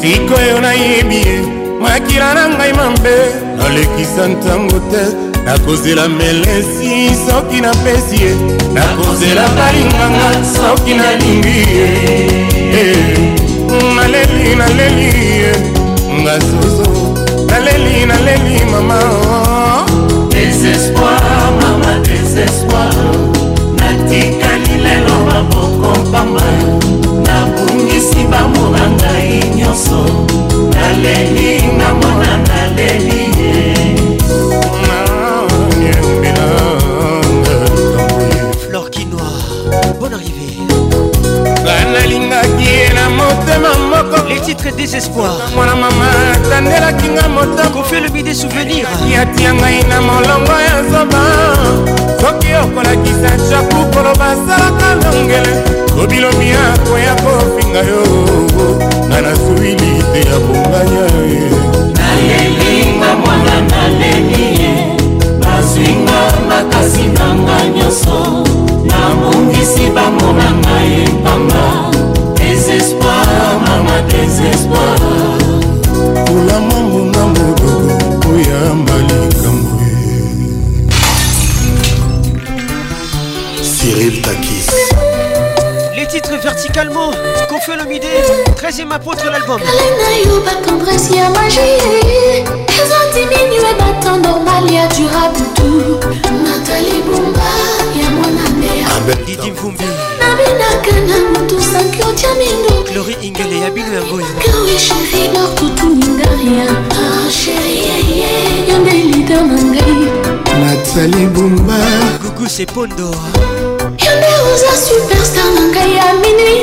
[0.00, 1.36] sikoyo nayebi ye
[1.82, 3.16] makila na ngai mabe
[3.58, 5.02] nalekisa ntango te
[5.46, 6.92] nakozela melesi
[7.26, 8.32] soki napesi ye
[8.76, 11.86] nakozela balinganga soki nalingi ye
[12.80, 13.18] eh,
[13.96, 15.08] naleli naleli
[15.40, 15.52] ye
[16.20, 16.88] nga zozo
[17.50, 19.00] naleli naleli mama
[20.34, 23.14] desespoir mama desespoir
[23.96, 26.46] natikali lelo maboko pamba
[27.26, 30.00] nabungisi bamona ngai nyonso
[30.74, 33.52] naleli ngamona naleli ye
[38.60, 39.32] Flor Kinoa,
[40.00, 40.73] bonne arrivée.
[41.94, 48.32] nalingaki ye na motema moko les titres désespoir mwana mama atandelaki nga motokofe lobi de
[48.34, 51.22] souvenir yatia ngai na molongo ya zoba
[52.20, 55.52] soki okolakisa shaku koloba asalaka longele
[55.94, 58.02] kobilobi akoya kofinga yo
[59.08, 61.40] nga nasuwili te ya bonganya ye
[61.98, 64.72] nalelinga mwana naleli ye
[65.44, 68.44] nazwinga makasi na nga nyonso
[69.62, 71.64] Ici bango na ngai pamba
[72.36, 75.00] desespoir mama desespoir
[76.24, 77.46] kolama monamo
[78.22, 79.84] koyamba likambo
[83.62, 84.68] Cyril Takis
[85.96, 87.10] les titres verticalement,
[87.50, 88.08] qu'on fait l'homme idée
[88.56, 89.60] 13 e apôtre l'album.
[93.14, 95.70] diminue na temps normal ya durabutu
[96.42, 97.50] matali bomba
[97.94, 106.24] ya mwana mbeyanabinaka na motu sanki otya mindo lori ingele ya bino yangoyokawe sheri dortutuninga
[106.24, 106.76] ah, rien
[108.68, 109.96] yanga elida na ngai
[110.60, 111.78] matali bomba
[112.22, 113.10] gugu sepondo
[114.06, 116.56] yone oza superstar na ngai ya minui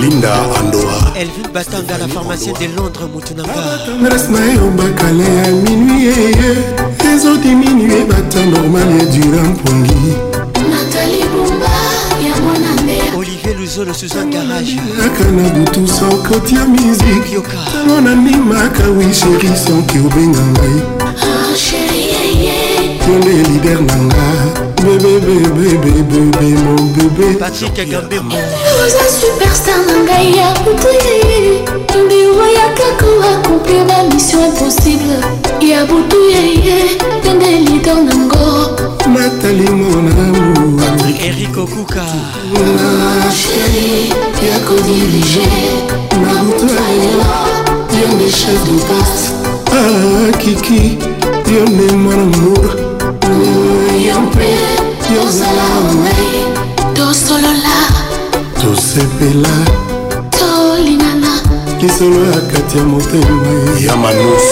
[0.00, 6.06] linda andoa elvin batanga la pharmacie de londres motunangatendresse ah, na yo bakale ya minui
[6.08, 8.06] eye eh, ezodiminue eh.
[8.10, 10.00] bata normal ya dura mpongi
[10.70, 11.72] natali bomba
[12.26, 17.40] ya mwana olivier luzolo suzan garage kaka na butu sokotia miziki
[17.72, 21.01] talo na ndimaka wisheri soki obenga ngai
[23.08, 24.26] yo nde lider na nga
[24.82, 27.58] bebebebebebebe mo bebeoza
[29.20, 31.26] superstar na ngai ya butuye
[32.04, 35.18] mbiwa ya kaka akomplir na mission impossible
[35.60, 36.80] ya butuye yo
[37.34, 38.46] nde lider nango
[39.10, 42.06] matalimo namu patrik okuka
[43.38, 44.14] sheri
[44.46, 45.48] ya kodirige
[46.22, 47.16] na butuayo
[47.98, 49.30] yo nde chef de poste
[50.28, 52.91] akiki ah, yo nde mwana mora
[53.22, 54.46] mpe
[55.14, 56.42] yozala ngai
[56.94, 57.76] tosolola
[58.60, 59.54] tosepela
[60.30, 61.30] tolinana
[61.80, 63.46] lisolo ya kati ya motema
[63.86, 64.42] ya manus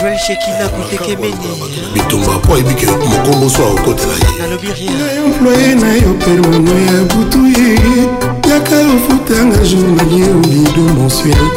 [0.00, 1.36] joel shekina kutekemeni
[1.94, 4.12] bitumba mpo ayebike mokombo so akokotela
[4.74, 7.74] ye employe na yo permano ya butu ye
[8.50, 11.50] yaka ofutanga journalier olido mensuel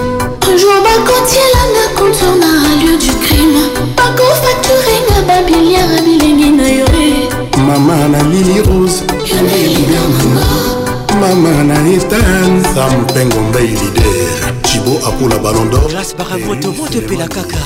[0.59, 3.59] jour bakotielanga contourna lieu du crime
[3.95, 4.52] bakofa
[5.33, 7.29] babiliara bilengi na yo e.
[7.57, 9.03] mama na lili rose
[11.21, 14.29] mama na estan sampengo mbei lider
[14.67, 17.61] cibo apula ballon dor glas baravotomoto pela kaka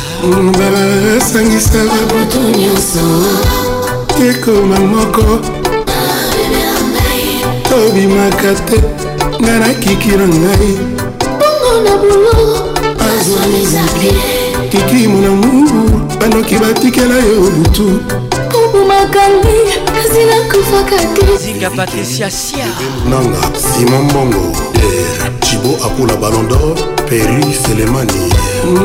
[0.58, 3.06] basangisa baboto nyonso
[4.30, 5.26] ekoma moko
[7.70, 8.78] tobimaka te
[9.44, 10.72] nga nakiki na ngai
[11.40, 12.36] bongo na bulo
[13.10, 14.12] azwa mizaki
[14.72, 16.07] kiki monamour
[16.38, 18.02] bakoki batikela yo butu
[18.66, 19.58] obumakangi
[19.96, 22.66] kasi nakufaka tezinga patricia sia
[23.10, 26.76] nanga simon bongo der cibo akula ballon d'or
[27.10, 28.30] peri selemani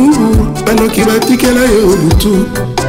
[0.66, 2.48] bandoki batikela yo butu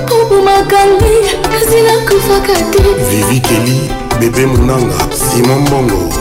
[0.08, 1.16] kubumakami
[1.56, 3.80] azila kufaka te vivi keli
[4.20, 6.14] bebe monanga simon bongo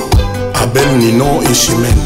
[0.63, 1.97] abel nino echimen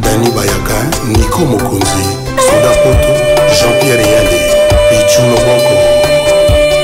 [0.00, 0.76] dani bayaka
[1.08, 2.04] niko mokonzi
[2.46, 3.14] soda poto
[3.58, 4.40] jean-pierre yale
[4.90, 5.74] pichu loboko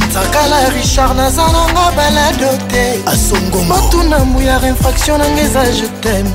[0.09, 6.25] nzakala richard naza nango balado te asongomatuna mbuyara infraction nanga eza jetem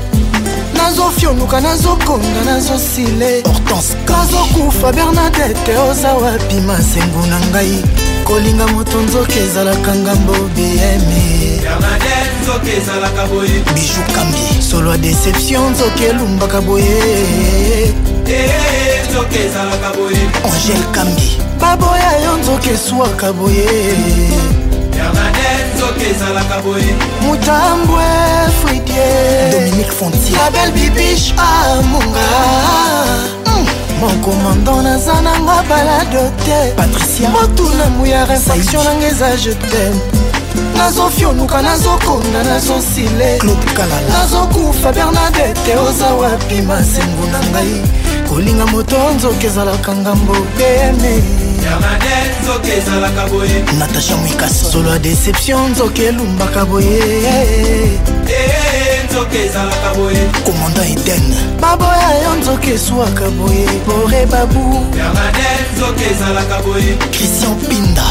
[0.75, 3.43] nazofionuka nazokonda nazosile
[4.09, 7.83] nazokufa bernadete oza wapi masengo na ngai
[8.23, 12.16] kolinga moto nzoki ezalaka ngambo bm e.
[12.47, 17.91] nzoke ezalaka boye bijukambi solo ya deception nzoke elumbaka boye eh,
[18.29, 23.69] eh, eh, nzoke ezalaka boye angel kambi baboya yo nzoke eswaka boye
[25.75, 28.05] nzoke ezalaka boye mutambwe
[28.61, 32.29] fridie dominique fontier abel bibish amunga
[33.45, 33.65] hmm,
[33.99, 40.26] mokomando naza nanga balado te patricia motuna muyara faction nanga eza je teme
[40.77, 43.39] nazofyonuka nazokonda nazosile
[44.09, 47.81] nazokufa bernadete oza wapi masengu na ngai
[48.29, 51.23] kolinga moto nzoka ezalaka ngambo beme
[53.79, 56.97] natasha mwikasi solo ya deception nzoka elumbaka boye
[57.29, 57.99] eh,
[60.45, 61.25] komanda eden
[61.61, 64.85] baboya yo nzoka eswaka boye bore babu
[67.11, 68.07] christian pinda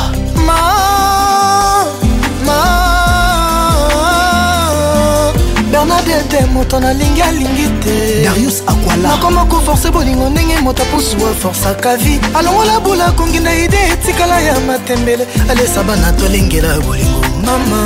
[0.46, 0.95] Ma
[2.46, 5.34] mama
[5.70, 12.20] bernadete moto nalingi alingi te darius akwala nakoma koforce bolingo ndenge moto apusuwa forsaka vi
[12.34, 17.82] alongola bula kongi na ide etikala ya matembele alesa bana tolengela bolingo mama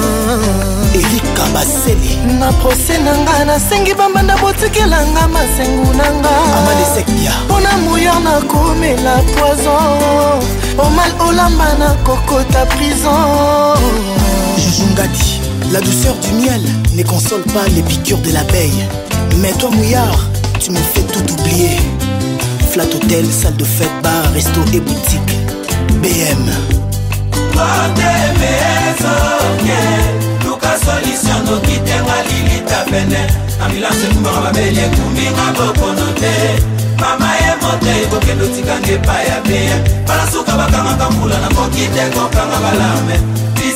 [0.95, 8.21] erik kabaseli na prose na nga nasengi bambanda botikelanga masengu na nga amalesekia mpona moyar
[8.21, 10.39] nakomela poison
[10.79, 14.20] omal olamba nakokota prison
[14.77, 15.41] Jungati.
[15.73, 16.61] La douceur du miel
[16.95, 18.87] ne console pas les piqûres de l'abeille.
[19.39, 20.27] Mais toi, mouillard,
[20.59, 21.77] tu me fais tout oublier.
[22.71, 25.35] Flat hôtel, salle de fête, bar, resto et boutique.
[26.01, 26.47] BM.
[37.01, 43.17] mama ye moto ebokende otikanga epai ya bien balasuka bakangaka mbula nakoki te kokanga balame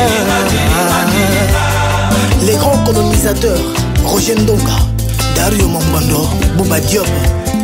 [2.44, 3.60] les grands colonisateurs
[4.12, 4.78] roger ndonga
[5.36, 7.08] dario mombando bobadiop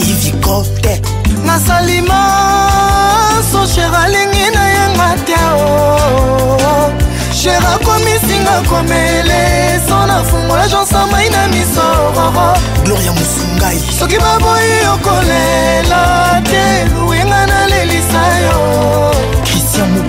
[0.00, 1.00] ivicote
[1.44, 3.05] nasalima
[3.36, 6.90] nyonso sher alingi na yanga te o
[7.38, 9.42] sher akomisinga komele
[9.88, 12.46] so na fungola jansamai na misororo
[12.84, 16.02] gloria mosungai soki baboyi okolela
[16.48, 16.64] te
[16.94, 19.14] luinga nalelisa yo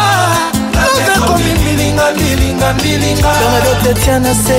[0.85, 4.59] oka komimilinga mbilinga mbilinga bernadet etia na se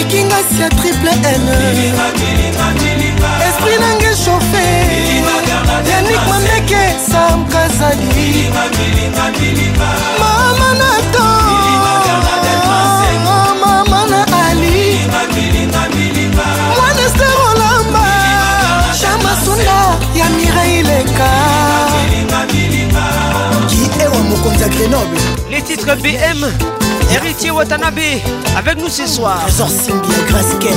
[0.00, 1.48] ekinga sia triple n
[3.46, 4.66] esprit nange chauffe
[5.90, 8.48] yanik mameke samkazadi
[10.18, 11.37] mama nato
[24.78, 25.16] c'est noble.
[25.50, 26.46] Les titres BM,
[27.12, 27.98] héritier Watanabe,
[28.56, 29.40] avec nous ce soir.
[29.42, 30.72] Trésor Simbi à Graskel.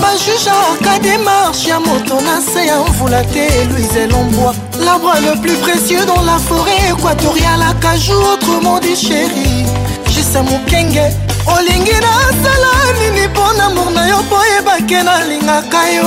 [0.00, 4.52] bajuge arka démarche ya moto na se ya mvula te louise elombwa
[4.84, 9.64] l'arbre le plus précieux dans la forêt équatoriale akajour autrement dit chéri
[10.06, 11.00] juste mokenge
[11.46, 16.04] olingi nasala nini mpo na mor na yo mpo yebake nalingaka yo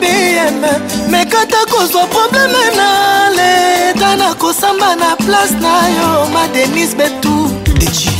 [0.00, 0.62] bm
[1.10, 7.50] mekata kozwa probleme na leta nakosamba na place na yo madenis betu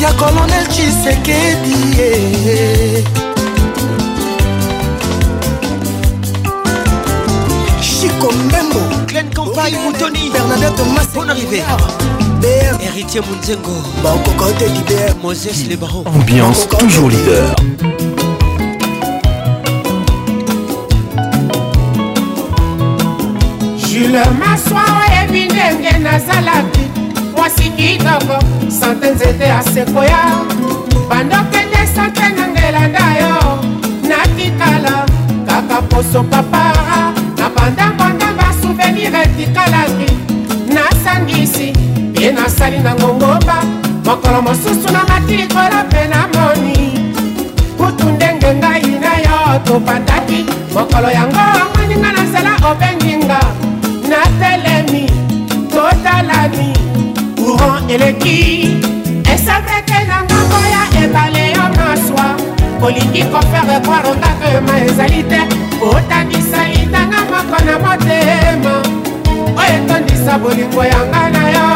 [0.00, 3.04] ya kolonel chisekedi ye
[7.80, 8.80] chiko mbembo
[10.32, 11.62] bernadette masbon arrivé
[12.46, 17.54] libère Héritier Munzengo Banco quand t'es libère Moses les barons Ambiance toujours leader
[23.88, 26.86] jule maswa oyebi ndenge nazalaki
[27.36, 28.36] mwasi kitoko
[28.80, 30.20] sante nzete asekoya
[31.10, 33.34] bandokende sante na ngelanda yo
[34.08, 35.06] natikala
[35.46, 36.98] kaka poso papara
[37.38, 40.12] na bandangonda basouvenir etikalaki
[40.74, 41.72] nasangisi
[42.26, 43.56] ye nasali na ngongomba
[44.06, 46.78] mokolo mosusu namati likolo mpe namoni
[47.78, 50.40] kutu ndenge ngai na yo topataki
[50.74, 53.40] mokolo yango omweninga nazala obenginga
[54.10, 55.04] natelemi
[55.72, 56.68] totalani
[57.38, 58.68] courant eleki
[59.34, 62.26] esapeke na ngambo ya ebale yo maswa
[62.86, 65.40] olingi kofere kware ondakema ezali te
[65.92, 69.05] otakisa litanga moko na motema
[69.46, 71.66] oyo etondisa bolingo yanga na yo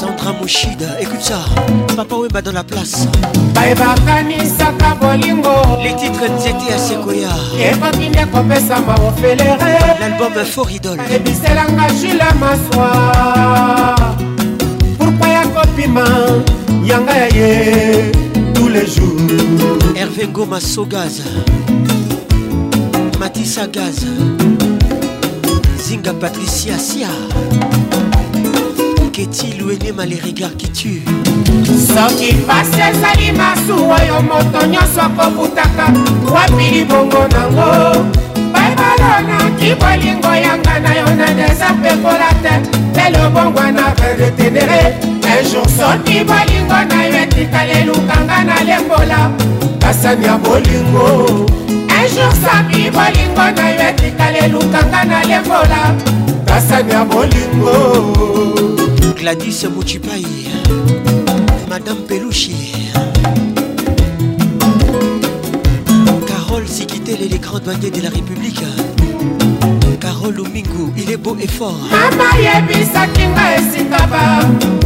[0.00, 1.38] centra moshida ekuta
[1.96, 3.06] papa weba dans la place
[3.54, 5.50] bayebakanisaka bolingo
[5.82, 7.30] les titres nzete ya sekoya
[7.60, 12.88] ekoki nde kopesama ofelere l'album foridol ebiselanga jula maswa
[14.98, 16.06] pourkui ya kopima
[16.84, 18.12] yanga ya ye
[18.54, 21.24] tous les jours herve ngoma sogaza
[23.20, 24.08] matisa gaza
[25.94, 27.08] Zinga Patricia Sia
[29.12, 31.02] Keti Louenema les regards qui tuent
[31.86, 35.86] soki pasi ezali masumu oyo moto nyonso akobutaka
[36.34, 38.04] wapi libongo nango
[38.52, 42.54] baibalo naki bolingo yanga na yo na deza pekola te
[43.10, 44.96] lelo bongwa na redetenere
[45.38, 49.30] ejour soki bolingo na yo etikali elukanga na lembola
[49.78, 51.46] kasani ya bolingo
[52.04, 55.80] ejour sami bolingo na yo etikala elukanga na lembola
[56.48, 57.76] kasani ya bolingo
[59.20, 60.26] gladis mochipai
[61.70, 62.56] madame pelushi
[66.32, 68.68] carole sikitele les grandes bandiers de la république
[70.24, 71.76] Caro Lumingu, il est beau et fort.
[71.90, 74.40] Mama yebisaki nga esingaba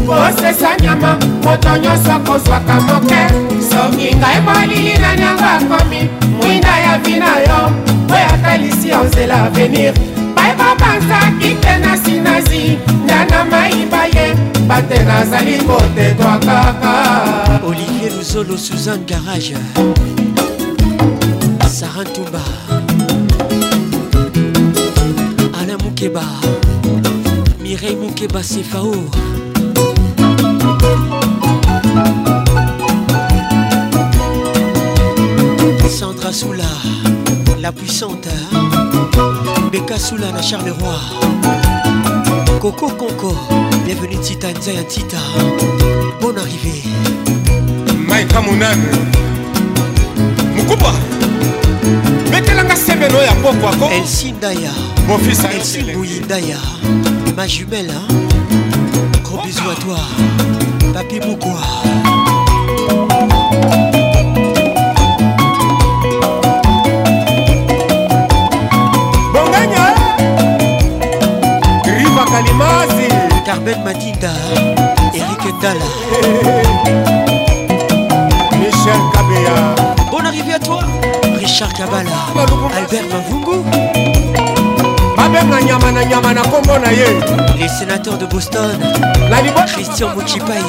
[0.06, 6.08] kosesa nyama moto nyonso akozwaka moke soki ngai molili na nyango akomi
[6.40, 7.70] mwinda ya vi na yo
[8.04, 9.92] mpo yakalisi yo nzela avenir
[10.36, 14.34] bayeba banzaki te na sinazi ndana mayiba ye
[14.68, 19.54] bate nazali kotetwa kaka olivier luzolo suzanne garage
[21.70, 22.40] sarantumba
[26.00, 26.22] Moukeba
[27.60, 28.94] Mireille Moukeba Sefao
[35.90, 36.62] Sandra Soula
[37.60, 38.28] La puissante
[39.72, 41.00] Beka Soula na Charleroi
[42.60, 43.34] Coco Conco
[43.84, 45.18] Bienvenue Tita Nzaya Tita
[46.20, 46.84] Bonne arrivée
[48.06, 48.86] Mike Amonane
[50.54, 50.92] Moukouba
[52.30, 54.70] betelanga sembeno ya pokwako elsi ndaya
[55.08, 56.58] mofisa elsi mbuyi ndaya
[57.36, 57.94] ma jumelle
[59.24, 60.04] gros bisou à toi
[60.94, 61.60] papi moukwa
[69.32, 69.84] bonganya
[71.98, 73.06] riva kalimazi
[73.46, 74.32] carmen madinda
[75.14, 75.92] erik ndala
[81.58, 82.04] Richard Kabala
[82.36, 83.66] bah, bah, bah, Albert Mavungu
[85.66, 86.28] nyama na nyama
[87.58, 88.78] les sénateurs de Boston
[89.66, 90.60] Christian Mouchipai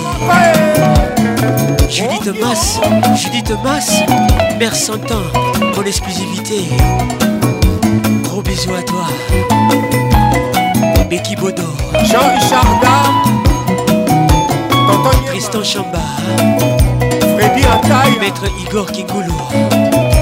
[1.92, 2.80] Judith Thomas,
[3.16, 3.88] Judith Thomas,
[4.58, 5.22] Mère Santan
[5.76, 6.64] pour l'exclusivité
[8.24, 9.06] Gros bisous à toi
[11.08, 11.62] Becky Bodo
[11.94, 16.02] Jean-Richard Dam Tristan Chamba
[17.38, 19.36] Freddy Ataï Maître Igor Kingoulou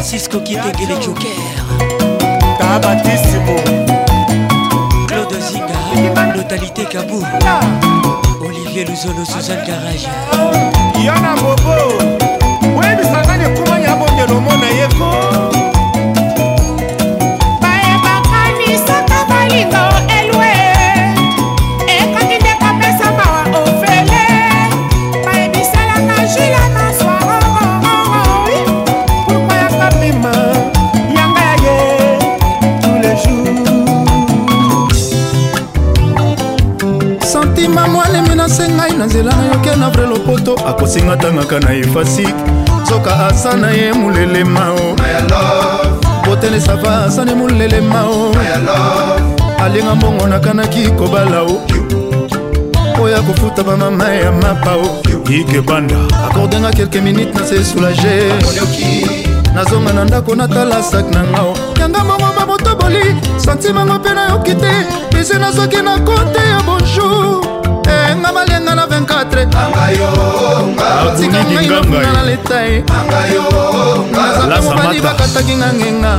[0.01, 1.31] Cisco Kitenge les Joker
[2.59, 3.55] Tabatissimo
[5.07, 7.23] Claude Zinga Notalité Kabou
[8.45, 10.07] Olivier Luzolo Suzanne Garage
[11.03, 12.16] Yana Bobo
[40.87, 42.35] osinga tangaka na ye fasik
[42.89, 44.95] soka asa na ye molelema o
[46.25, 48.31] botelesa fa asa na ye molelema o
[49.63, 51.59] alinga mbongo nakanaki kobala o
[53.03, 54.87] oyo akofuta bamama ya mapa o
[55.29, 55.97] ikebanda
[56.27, 58.15] akordenga kelke minute na se soulage
[59.55, 64.71] nazonga na ndako natala sak na ngao yanga mongo babotoboli santimango mpe nayoki te
[65.09, 67.46] pese nazoki na kote ya bonjour
[68.27, 69.63] nga malenga na 24otika
[71.47, 72.77] ngai nafuna na leta ye
[74.49, 76.13] nazaka mobali bakataki nga ngenga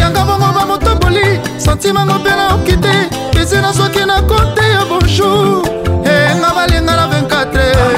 [0.00, 1.24] yanga bongo bamotoboli
[1.62, 2.94] santimango mpe na oki te
[3.32, 5.62] pesi nazwaki na kote ya bonjour
[6.02, 7.94] eh, enga malenga na 24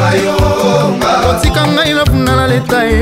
[1.31, 3.01] otika ngai nafuna na leta ye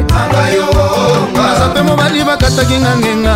[1.36, 3.34] naza mpe mobali bakataki nga ngenga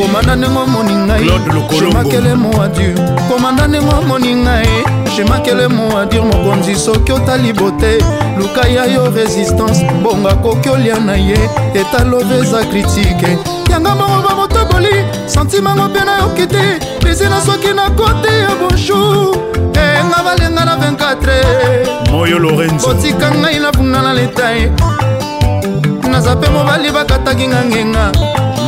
[0.00, 2.94] komanda ndenge omoni ngaiemakele moadur
[3.28, 4.68] komanda ndenge omoni ngai
[5.16, 7.98] shemakele moadur mokonzi soki otali bote
[8.38, 13.38] luka ya yo résistance bonga koki olia na ye etalove eza kritike
[13.70, 16.64] yanga moko bamotoboli santimango mpe nayoki te
[17.04, 19.36] bizina soki na kote ya bonjour
[20.00, 24.72] enga eh, balenga na 24 moyo lorenzo otika ngai nabunga na letae
[26.10, 28.12] naza mpe mobali bakataki nga ngenga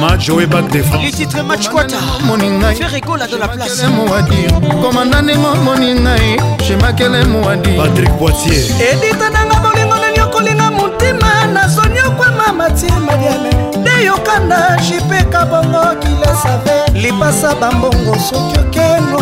[0.01, 4.51] majoe batefreletitre match quata moningaiferigola de la place moadir
[4.83, 12.01] komanda ndenge omoni ngai chemakele moadir patrik poitier edita nanga bolingo nani okolinga motima nazoni
[12.09, 13.51] okwama matie madiame
[13.81, 19.21] nde yokanda jipeka bongo kilesave lipasa bambongo soki okeno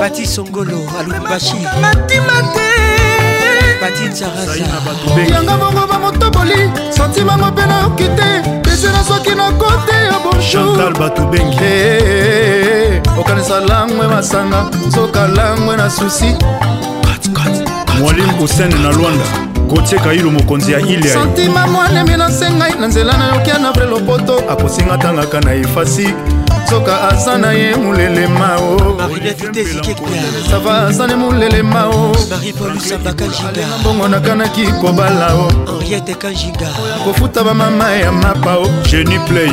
[0.00, 2.70] bati songolo alubashikamatima te
[3.80, 4.64] patine sarasa
[5.36, 14.08] yanga bongo bamotoboli santimango mpe nayoki te esi nasoki nakote yo bonjour eh, okanisa langwe
[14.08, 16.34] masanga soka langwe na susi
[18.00, 19.24] mwalimu kusene na lwanda
[19.74, 24.98] kotieka ilo mokonzi ya ile santima mwanemi nasengai na nzela nayokia na vre lopoto akosinga
[24.98, 26.08] tangaka na efasi
[26.72, 35.52] soka aza na ye molelema osava aza ne molelema obongo nakanaki kobala o
[37.04, 39.52] kofuta bamama ya mapa o jeni play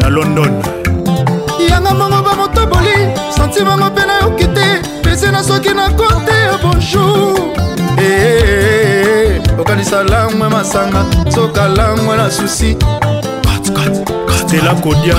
[0.00, 0.62] na london
[1.70, 2.88] yanga mongo bamotoboli
[3.36, 7.38] santimango mpe nayoki te pese na soki na kote ya bonjour
[7.98, 8.42] eh, eh,
[9.36, 12.76] eh, okanisa langwe masanga soka langwe na susi
[14.38, 15.16] stela kodia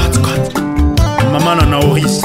[1.31, 2.21] mama na naoris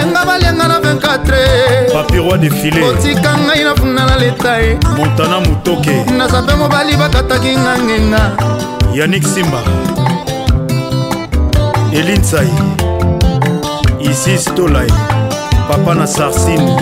[0.00, 5.38] enga eh, balenga na 24 papiroi defile otika ngai na funda na leta ye montana
[5.40, 8.22] motoke naza mpe mobali bakataki nga ngenga
[8.94, 9.60] yanik simba
[11.92, 12.52] elinsai
[14.00, 14.92] isis tolai
[15.68, 16.76] papa na sarsine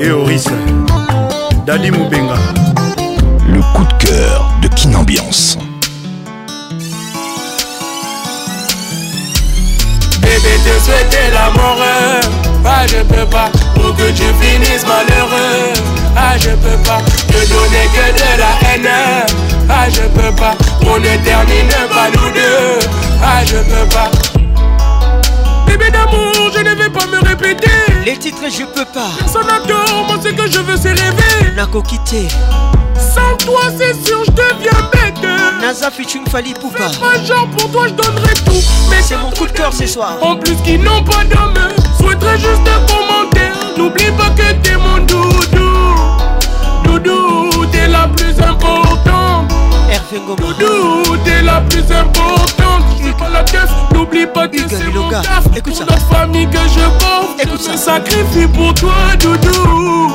[0.00, 0.48] eoris
[1.66, 2.36] dadi mobenga
[3.52, 5.58] le coup de cœur de Kin Ambiance.
[10.72, 11.76] Je souhaiter l'amour
[12.64, 15.72] Ah, je peux pas pour que tu finisses malheureux.
[16.16, 18.38] Ah, je peux pas te donner que de
[18.84, 19.26] la haine.
[19.68, 22.86] Ah, je peux pas pour ne terminer pas nous deux.
[23.22, 24.10] Ah, je peux pas.
[25.66, 27.70] Bébé d'amour, je ne vais pas me répéter.
[28.06, 29.10] Les titres, je peux pas.
[29.18, 31.52] Personne n'adore, moi ce que je veux, c'est rêver.
[31.56, 32.28] Nako quitté.
[33.14, 35.28] Sans toi, c'est sûr, je deviens bête.
[35.60, 36.84] NASA featuring Fali Poupa.
[36.98, 38.64] Pas genre pour toi, je donnerai tout.
[38.88, 40.16] Mais c'est mon coup de cœur ce soir.
[40.22, 41.52] En plus, qu'ils n'ont pas d'homme,
[41.98, 43.52] souhaiterais juste un commentaire.
[43.76, 45.94] N'oublie pas que t'es mon doudou.
[46.84, 49.50] Doudou, t'es la plus importante.
[50.26, 52.82] Doudou, t'es la plus importante.
[52.98, 53.44] suis pas la
[53.96, 55.44] n'oublie pas que c'est mon taf.
[55.62, 57.38] pour famille que je porte.
[57.42, 57.92] Écoute je ça.
[57.96, 60.12] sacrifie pour toi, doudou.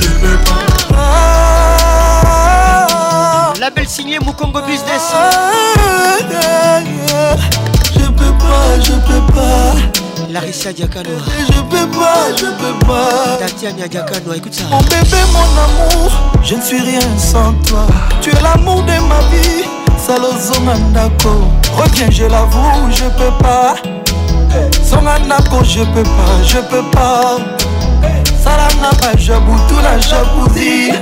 [0.00, 0.64] Je peux pas.
[0.94, 0.96] Ah.
[3.60, 5.14] Label signé Mukongo Business.
[7.96, 8.32] je peux pas,
[8.82, 10.28] je peux pas.
[10.30, 15.38] Larissa Diakanoa Je peux pas, je peux pas Tatiana Diakanoa, écoute ça Mon bébé, mon
[15.40, 17.86] amour, je ne suis rien sans toi
[18.20, 19.64] Tu es l'amour de ma vie
[19.98, 21.30] salo zonga ndako
[21.82, 23.74] reviens je l'avoue je peux pas
[24.90, 27.22] zonga ndako je peux pas je peux pas
[28.44, 30.92] salanga bajabutu na jabuzi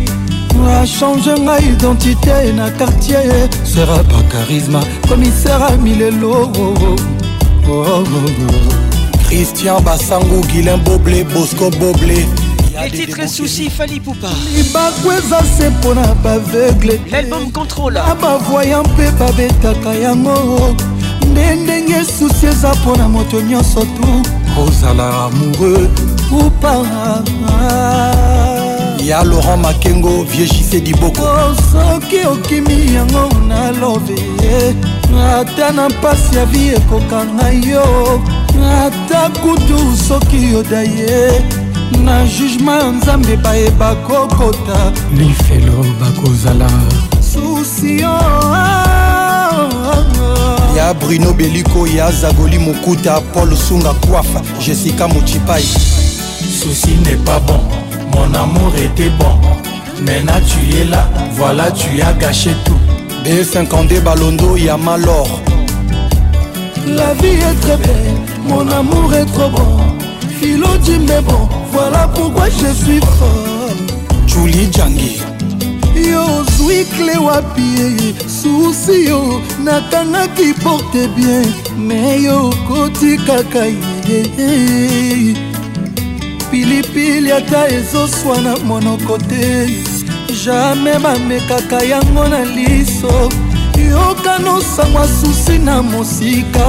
[0.82, 3.20] achange ngai identité na quartier
[3.64, 6.74] sera par charisma commissaire amilelo oh,
[7.70, 8.04] oh, oh,
[9.28, 12.14] christian basangu guilin boble bosco boble
[12.86, 18.82] les titres soucis fali poupa libaku eza se mpo na baveugle l'album contrôle na bavoyan
[18.84, 20.76] mpe babetaka yango
[21.32, 24.30] nde ndenge susi eza mpo na moto nyonso tu
[24.68, 25.90] ozala amoureux
[26.32, 26.82] ou pas
[29.04, 34.14] ya laurent makengo viejise diboko oh, soki okimi yango nalobe
[34.44, 34.76] eh.
[35.32, 38.22] ata na mpasi ya vi ekokanga yo
[38.64, 41.44] ata kutu soki yoda ye
[42.04, 46.70] na jugema ya nzambe bayeba kokota lifelo bakozala
[47.20, 50.06] susio ah, ah,
[50.76, 50.78] ah.
[50.78, 55.64] ya bruno beliko ya zagoli mokuta paul sunga kwafa jessica mochipai
[56.62, 57.83] souci n'est pas bon
[58.16, 59.34] Mon amour était bon,
[60.06, 62.78] maintenant tu es là, voilà tu as gâché tout.
[63.26, 65.28] B52 Balondo, Yamalor.
[66.86, 68.18] La vie est très belle,
[68.48, 69.78] mon amour est trop bon.
[70.40, 73.74] Philo dit mais bon, voilà pourquoi je suis fort.
[74.28, 75.22] Julie Djangi.
[75.96, 79.20] yo ozwi kle wapi susi yo
[79.64, 81.46] nakangaki porte bien
[81.78, 83.68] me yo okoti kaka
[84.10, 85.44] ye
[86.54, 89.70] pilipili ata ezoswana monoko te
[90.46, 93.30] jamai bamekaka yango na liso
[93.92, 96.68] yokanosangwa susi na mosika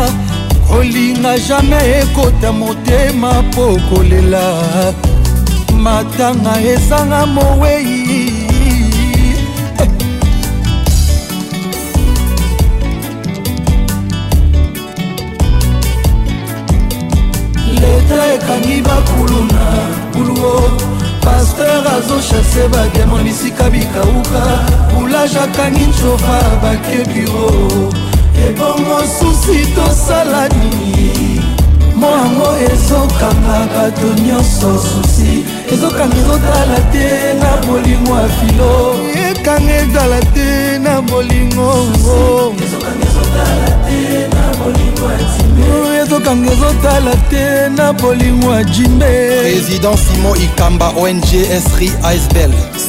[0.69, 4.43] kolinga jamai ekota motema po kolela
[5.85, 7.94] matanga ezanga mowei
[22.15, 24.43] toshase bademo bisika bikauka
[24.95, 27.49] boulage akangi ncova bake biro
[28.47, 31.41] ebongo susi tosala nini
[32.01, 35.33] moango ezokanga bato nyonso susi
[35.73, 37.09] ezokanga ezotala te
[37.41, 38.71] na bolingo ya filo
[39.27, 40.49] ekanga etala te
[40.85, 41.69] na bolingo
[46.03, 49.07] ezokanga ezotala te na bolingo ya jimbe
[49.43, 52.53] président simon ikamba ong esri icebell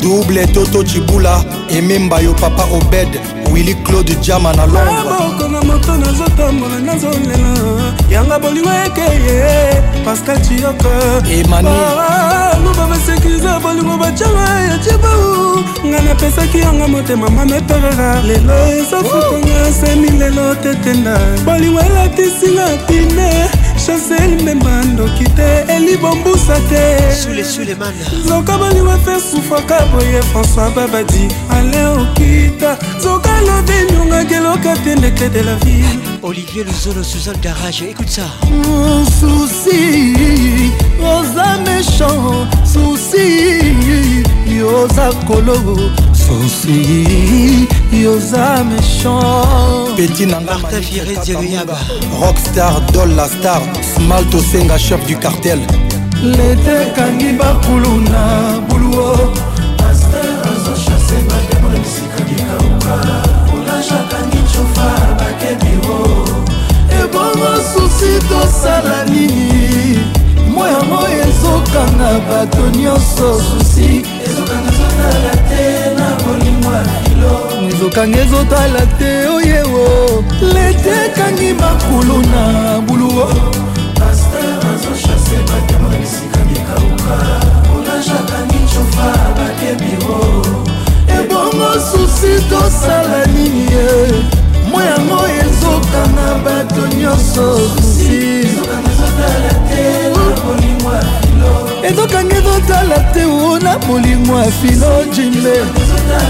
[0.00, 3.08] double toto cibula ememba yo papa obed
[3.52, 10.90] willi claude jama na londremoko na moto nazotambola nazolela yanga bolingo ekeye pascal cioka
[11.28, 20.54] emaniluba basekirize bolingo bacanga ya cibau nga napesaki yango motema mameperera lelo ezofutanga semi lelo
[20.54, 23.48] tetenda bolingo elatisinga pine
[23.86, 26.84] chasel memba ndoki te elibombusa te
[28.24, 35.28] nzoka baliwa mpe sufaka boye françois babadi ale okita nzoka lobe nyongaki eloka te ndeke
[35.28, 38.28] de la ville olivier luzolo suzanne garage écoute ça
[39.20, 40.12] susi
[41.04, 43.26] oza méchant susi
[44.58, 45.56] yoza kolo
[46.26, 47.66] sosi
[48.04, 51.76] yoza méchant peti nangaariaba
[52.20, 55.60] rockstar dol la star smalt osenga chef du cartel
[56.36, 58.24] lete kangi bakulu na
[58.68, 59.10] buluo
[59.88, 62.94] aster azochase bademo na bisika likauka
[63.54, 64.88] olajakangi cofa
[65.18, 66.00] bakebiro
[67.00, 70.04] ebongo susi tosala nini
[70.54, 73.90] moyango ezokanga bato nyonso susi
[77.72, 79.86] ezokanga ezotala te oyewo
[80.54, 82.44] lete ekangi makulu na
[82.86, 83.26] buluo
[83.98, 87.16] paster azoshase batema bisika mikauka
[87.74, 90.18] olajakangi cofa bakebiro
[91.16, 93.88] ebongo susi tosala nini ye
[94.70, 97.46] mo yango ezokanga bato nyonso
[97.76, 98.44] susi
[101.84, 105.80] ezokanga ezotala te o na bolingo ya fino jimbe ah,
[106.16, 106.20] ah,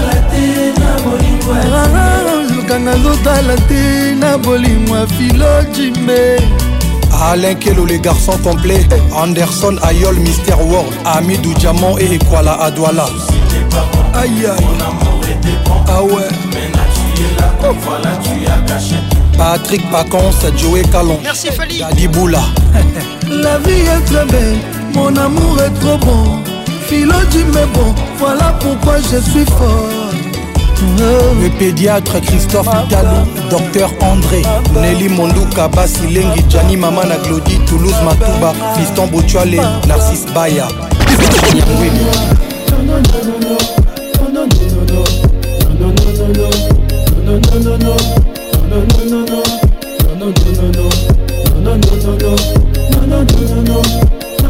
[1.95, 6.39] ah, ezokanga ezotala te na bolingo ya filo jimbe
[7.23, 13.05] Alain Kelo, les garçons complets Anderson, Ayol, Mister World Amidou Diamant et Ekwala Adwala
[14.13, 14.65] Aïe aïe
[15.87, 16.27] Ah ouais
[19.37, 22.41] Patrick Pacons, Joey Calon Merci Fali Dadi Boula
[23.29, 24.57] La vie est très belle
[24.95, 26.23] Mon amour est trop bon,
[26.87, 29.87] Philo du mais bon, voilà pourquoi je suis fort.
[31.01, 31.33] Euh.
[31.41, 34.41] Le pédiatre Christophe Italo, docteur André,
[34.73, 39.09] Nelly Monduka, Basilengi, Gianni Mamana, Glody, Toulouse Matouba, Fiston
[39.85, 40.67] Narcisse Baya.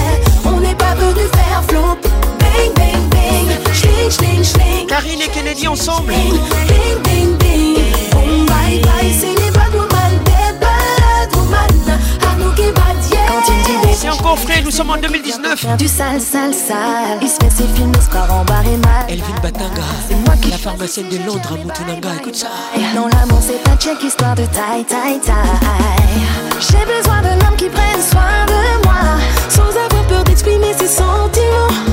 [0.43, 1.93] On n'est pas venu faire flop.
[2.39, 3.57] Bang, bang, bang.
[3.71, 6.15] Chling schling, Karine et Kennedy ensemble.
[14.31, 15.77] mon frère, nous sommes en 2019.
[15.77, 17.19] Du sale, sale, sale.
[17.21, 19.05] Il se fait ses films, d'espoir en barre et mal.
[19.09, 19.81] Elvin Batanga,
[20.49, 22.47] la pharmacienne de Londres à Moutounanga, écoute ça.
[22.95, 26.15] Non, l'amour, c'est pas check histoire de taille, taille, taille.
[26.61, 28.95] J'ai besoin d'un homme qui prenne soin de moi,
[29.49, 31.90] sans avoir peur d'exprimer ses sentiments.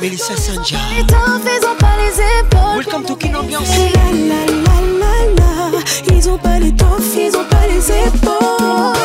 [0.00, 0.76] melissa sanja
[2.76, 3.68] welcome to kin ambiance
[6.08, 8.98] Ils ont pas les toffes, ils ont pas les épaules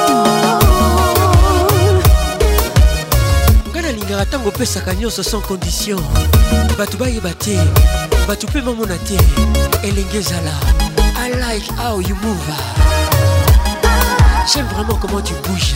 [3.73, 5.97] nga nalingaka ntango opesaka nyonso sans condition
[6.77, 7.55] bato bayeba te
[8.27, 9.15] bato mpe mamona te
[9.87, 10.51] elenge ezala
[11.25, 12.51] i like how you move
[14.53, 15.75] j'aime vraiment comment tu bouges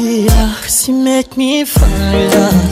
[0.00, 2.69] See ya, she make me fall down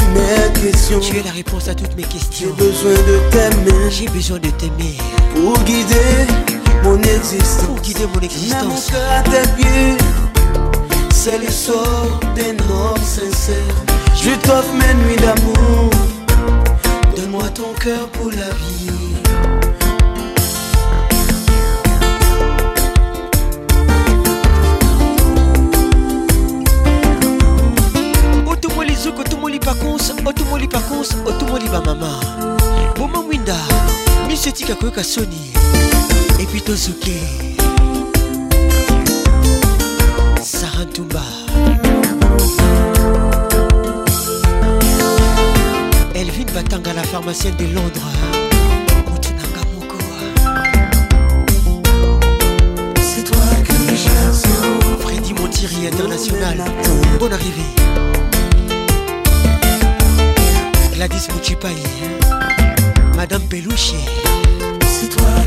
[1.18, 2.48] es la réponse à toutes mes questions.
[2.58, 3.90] J'ai besoin de t'aimer.
[3.90, 4.96] J'ai besoin de t'aimer.
[5.34, 6.24] Pour guider
[6.84, 7.66] mon existence.
[7.66, 8.62] Pour guider mon existence.
[8.62, 9.98] mon cœur à tes pieds.
[11.12, 12.56] C'est le sort d'un
[13.04, 13.76] sincère.
[14.22, 15.90] Je t'offre mes nuits d'amour.
[17.14, 19.03] Donne-moi ton cœur pour la vie.
[33.34, 33.58] winda
[34.28, 35.40] miso etika koyoka soni
[36.42, 36.58] epi
[46.18, 48.10] elvin batanga la pharmacienne de londres
[53.08, 56.58] C'est toi que moko Freddy Motiri international
[57.18, 57.72] bonne arrivée
[60.96, 62.23] gladys Mouchipaye.
[63.24, 63.96] Madame Pelouché.
[64.86, 65.43] C'est toi.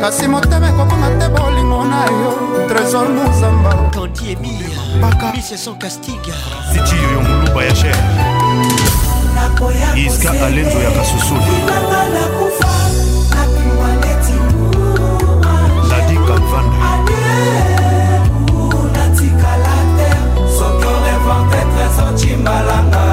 [0.00, 2.30] kasi motema ekokonga te bolingo na yo
[2.70, 6.34] trésor mozamba kandi emirmiseson castiga
[6.72, 7.98] sitiyo yo moluba ya cher
[10.06, 11.54] iska alenzo ya kasusuli
[15.90, 16.90] ladi kalvanda
[22.28, 23.07] timbalanga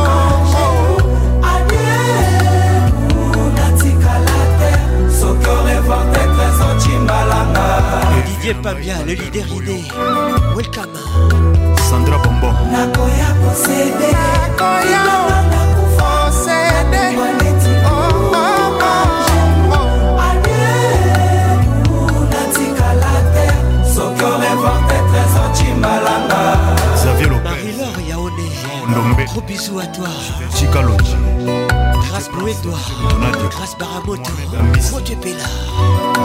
[8.26, 8.62] Didier oh.
[8.62, 9.82] Pambia, le leader idée.
[10.54, 10.90] Welcome.
[11.88, 12.48] Sandra Bombo.
[12.70, 14.12] Nakoya Kosebe
[14.52, 15.79] Nakoya
[28.90, 30.08] ndombe gros bisous à toi
[30.56, 31.16] chikaloji
[32.08, 32.90] grâce pour Edouard
[33.50, 34.30] grâce Baramoto
[34.94, 35.44] Mathieu Pella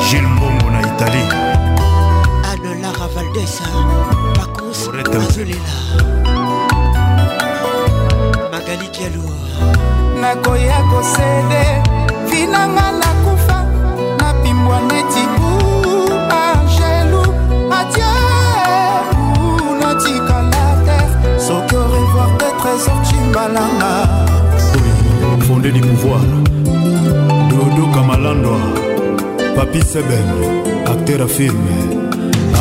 [0.09, 1.29] Gilles Mbongo na Italie
[2.51, 3.63] Anne Lara Valdesa
[4.33, 5.75] Pacos Azolela
[8.51, 9.29] Magali Diallo
[10.19, 11.63] nakoya kosede
[12.31, 13.63] vinanga nakufa
[14.19, 15.64] napimbwa neti kuu
[23.35, 23.91] balanga
[25.47, 26.23] fondé du pouvoir
[27.49, 28.59] dodo kamalandwa
[29.55, 30.27] papi seben
[30.91, 31.65] acteur a film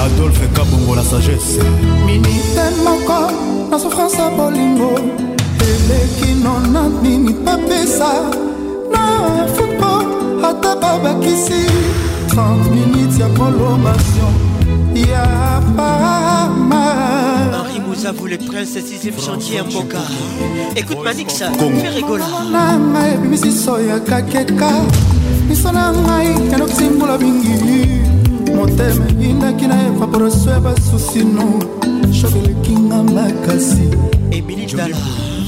[0.05, 1.62] adolphe kabongo la sagesse
[2.06, 3.18] miniten moko
[3.70, 4.90] na souffrance ya bolingo
[5.70, 8.10] eleki nona nini papesa
[8.92, 9.02] na
[9.55, 9.92] futbo
[10.48, 11.60] ata babakisi
[12.30, 14.34] 30 minutes ya prolongation
[15.12, 15.24] ya
[15.76, 16.84] pama
[17.96, 19.98] Vous à vous les princes, sixième chantier à Mboka.
[20.76, 22.24] Écoute Manix, fais rigoler.
[23.22, 24.68] misiso ya kakeka
[25.48, 31.42] miso na ngai yanokisimbola mingi motema eyindaki na evaporation ya basusino
[32.12, 33.88] shok elekinga makasi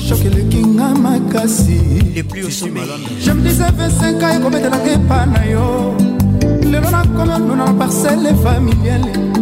[0.09, 1.79] shok elekinga makasi
[2.15, 5.97] je me disais 25 ans ekobetelaka epa na yo
[6.63, 9.36] lelo nakomi onduna na parcele familiale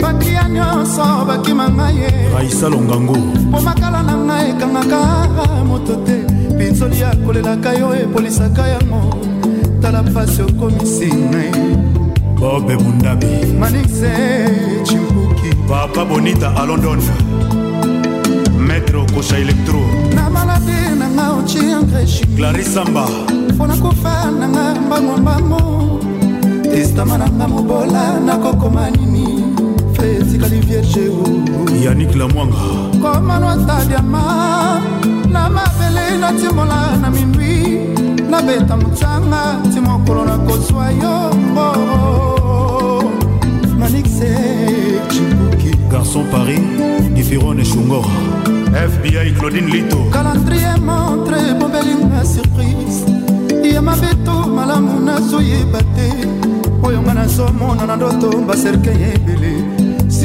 [0.00, 3.16] bakia nyonso bakima ngai ye raisa longango
[3.88, 6.16] makala na ngai ekangaka ah, ah, moto te
[6.58, 9.00] pinzoli akolelaka yo epolisaka yango
[9.82, 11.50] tala mpasi okomisi ngai
[12.38, 14.12] bobe mundabi manixe
[14.86, 17.00] chimpuki papa bonita alondon
[18.66, 19.80] maître okosha electro
[20.16, 23.02] na malade nanga ociangreshi clarisamba
[23.54, 25.62] mpona kofa nanga mbangombango
[26.72, 29.47] testama nanga mobola nakokoma nini
[30.38, 31.10] etikali vierge
[31.84, 32.56] yanik lamwanga
[33.02, 34.80] komanwata diama
[35.32, 43.02] na mabele natimola na mindwi nabeta mocanga ti mokolo nakozwa yombo oh, oh.
[43.78, 44.38] manixe
[45.10, 46.60] cibuki garçon paris
[47.14, 48.08] difirone shungora
[48.90, 53.04] fbi claudine lito calendrier montre bobelinga surprise
[53.74, 56.10] ya mabeto malamu nazoyeba te
[56.82, 59.77] oyo nga nazomona na ndoto baserke ebele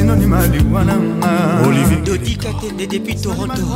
[0.04, 1.32] sinonima liwananga
[1.68, 3.68] olivier dodika tende depuis toronto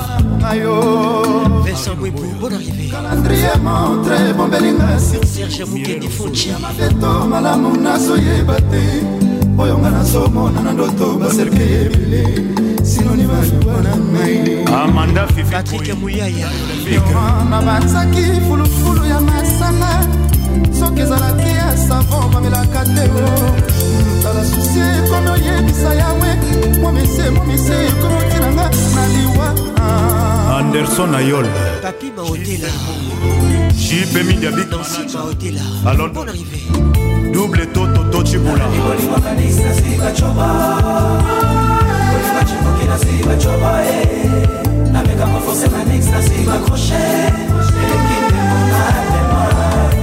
[0.45, 4.99] ayo vincent bwebo bon arrivé calendrier montre bombelinga
[5.35, 8.83] serge mukendi fonci mabeto malamu nazoyeba te
[9.59, 12.23] oyo nga nazomona na ndoto baserke ebele
[12.85, 16.49] sinonima liwananga amanda patrik muyaya
[17.51, 20.05] na banzaki fulufulu ya masanga
[20.79, 23.05] soki ezalaki ya savon bamelaka te
[24.39, 26.31] basusi ekomi oyebisa yawe
[26.83, 29.47] momese momese ekomi otinanga na liwa
[30.59, 31.47] anderson ayol
[31.83, 32.71] papi baotela
[33.89, 34.69] jipe midiabik
[35.89, 36.13] alon
[37.33, 38.67] double toto to cibula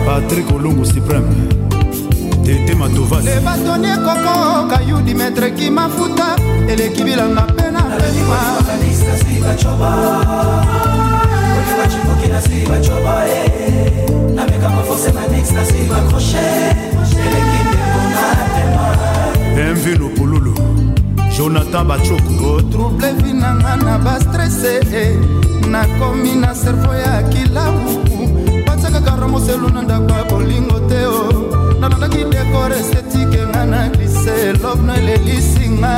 [0.06, 1.65] patrik olungu supreme
[2.46, 6.36] tete matovasebatoni ekokoka yudi metre kimafuta
[6.72, 7.82] eleki bilanga mpe na
[19.72, 20.54] mv lopululu
[21.38, 25.16] jonathan bachoko otrouble vinanga na bastrese
[25.72, 28.10] nakomi na servo ya kilamu
[28.68, 31.35] batyakaka romoselu na ndako ya bolingo te o
[31.90, 35.96] nalandaki dekor estetike nga na glise lobno elelisinga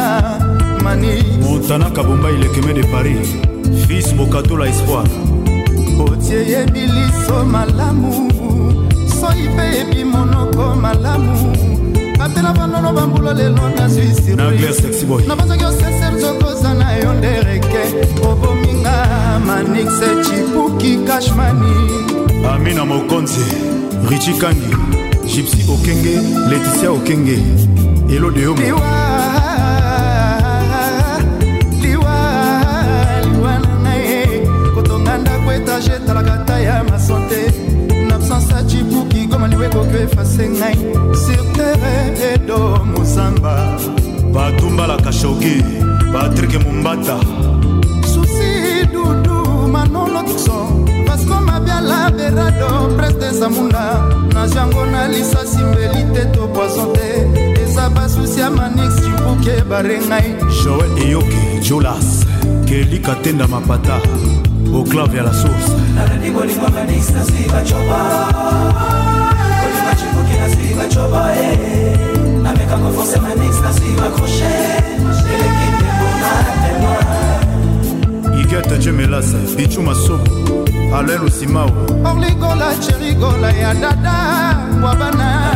[0.83, 3.27] mani motanaka bombai lekeme de paris
[3.87, 5.07] fils mokatola espoir
[6.09, 8.11] otie yebi liso malamu
[9.21, 11.55] soi mpe yebi monoko malamu
[12.19, 14.07] atela banono bambula lelo nazwi
[15.05, 17.83] sirnabanzaki oseser zokoza na yo nde reke
[18.23, 19.07] obominga
[19.47, 21.71] manixe cipuki kashmani
[22.55, 23.45] amina mokonzi
[24.09, 24.86] richi kangi
[25.37, 26.15] gypsy okenge
[26.49, 27.37] leticia okenge
[28.15, 28.61] elo de yomo
[35.95, 37.53] etalaka ta ya masante
[38.09, 40.77] nabsence ya cibuki goma liwa ekoki efase ngai
[41.21, 41.93] sur terre
[42.33, 42.59] edo
[42.97, 43.53] mozamba
[44.33, 45.53] batumbalaka shoki
[46.13, 47.15] patrike mombata
[51.17, 57.09] vasco mabiala berado preste samunda na jango na lisasi mbeli te to poison te
[57.63, 60.29] eza basusi ya manix cibuke barengai
[60.63, 62.07] joel eyoki jolas
[62.67, 63.95] kelika tenda mapata
[64.79, 67.99] oclave ya la source nalandi bolingo manix nasi bacoba
[69.61, 71.99] bolingo cibuke nasi bacoba e eh.
[72.43, 74.51] namekango forse manix nasi bakroshe
[75.35, 77.06] elekindebona temoa
[78.47, 80.23] bigete jemelasa ichu masobo
[80.97, 81.69] aloel osimao
[82.11, 85.51] orligola cherigola ya dada bwabana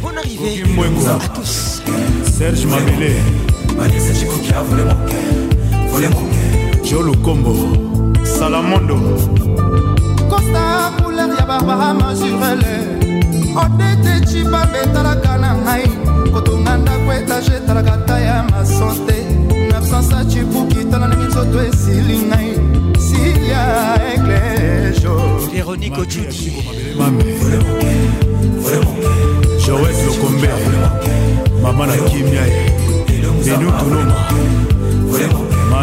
[0.03, 0.63] Bonne arrivée
[1.09, 1.81] à tous.
[2.37, 3.15] Serge Mabélé.
[6.83, 7.55] jo lukombo
[8.23, 8.95] salamondo
[10.29, 12.83] kosta couleur ya barbara mazurele
[13.55, 15.85] odete cibabe etalaka na ngai
[16.33, 19.17] kotonga ndako etage etalaka ta ya masonte
[19.69, 22.49] na absence ya cibuki tala ndenge nzoto esili ngai
[23.05, 23.63] silia
[24.13, 25.15] eglejo
[25.53, 26.53] véronique ojudi
[29.65, 30.49] joet lokombe
[31.63, 32.71] mama na kimia ye
[33.45, 34.64] benu tuluma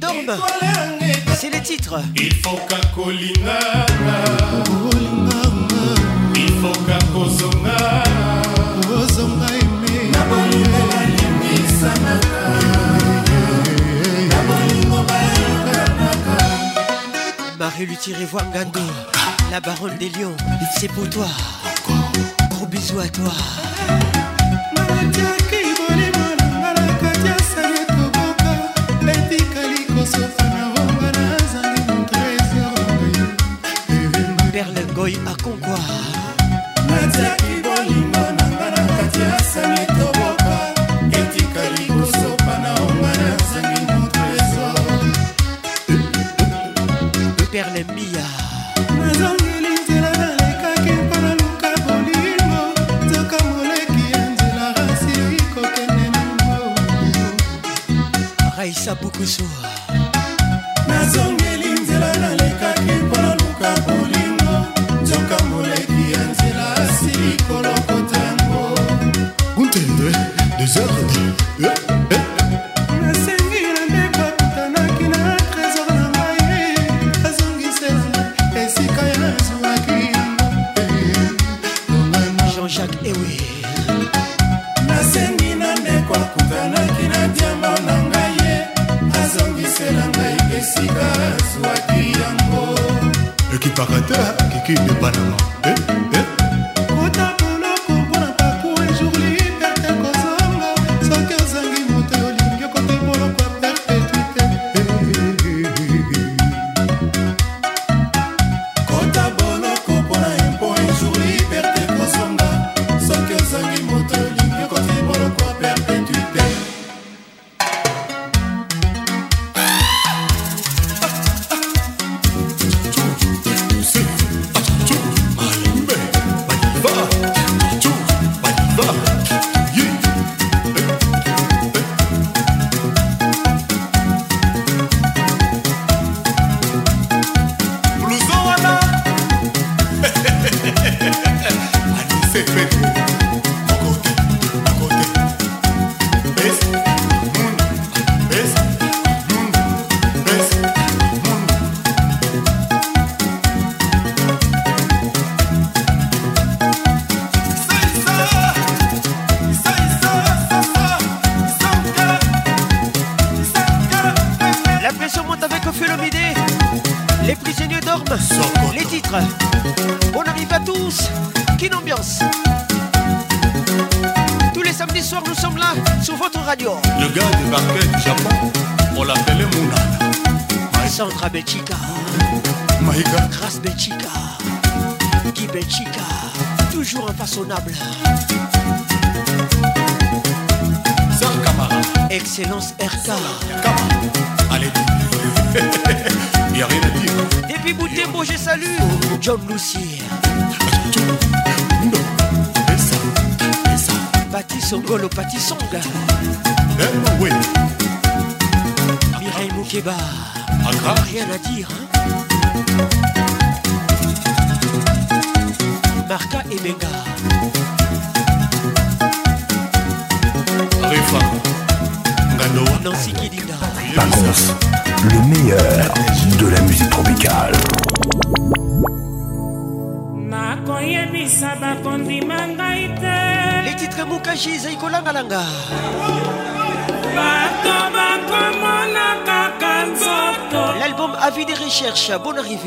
[0.00, 0.40] dorment.
[1.36, 2.00] C'est les titres.
[2.16, 3.86] Il faut qu'un Collinana.
[6.34, 6.98] Il faut qu'un
[17.58, 18.42] Marie lui La voix
[19.50, 20.36] la baronne des lions,
[20.78, 21.26] c'est pour toi.
[22.50, 23.32] Gros bisous à toi.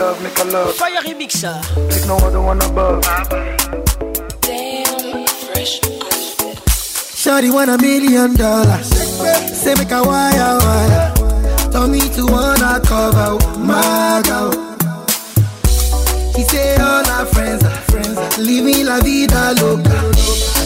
[0.00, 0.74] love, make a love.
[0.82, 1.32] Fire remix.
[1.92, 3.00] take no other one above.
[4.40, 5.74] Damn, fresh.
[7.22, 8.86] Shorty want a million dollars.
[9.62, 11.08] Say make a wire wire.
[11.72, 14.50] Tell me to wanna cover my girl.
[16.34, 18.16] She say all her friends are friends.
[18.24, 19.96] Are living la vida loca.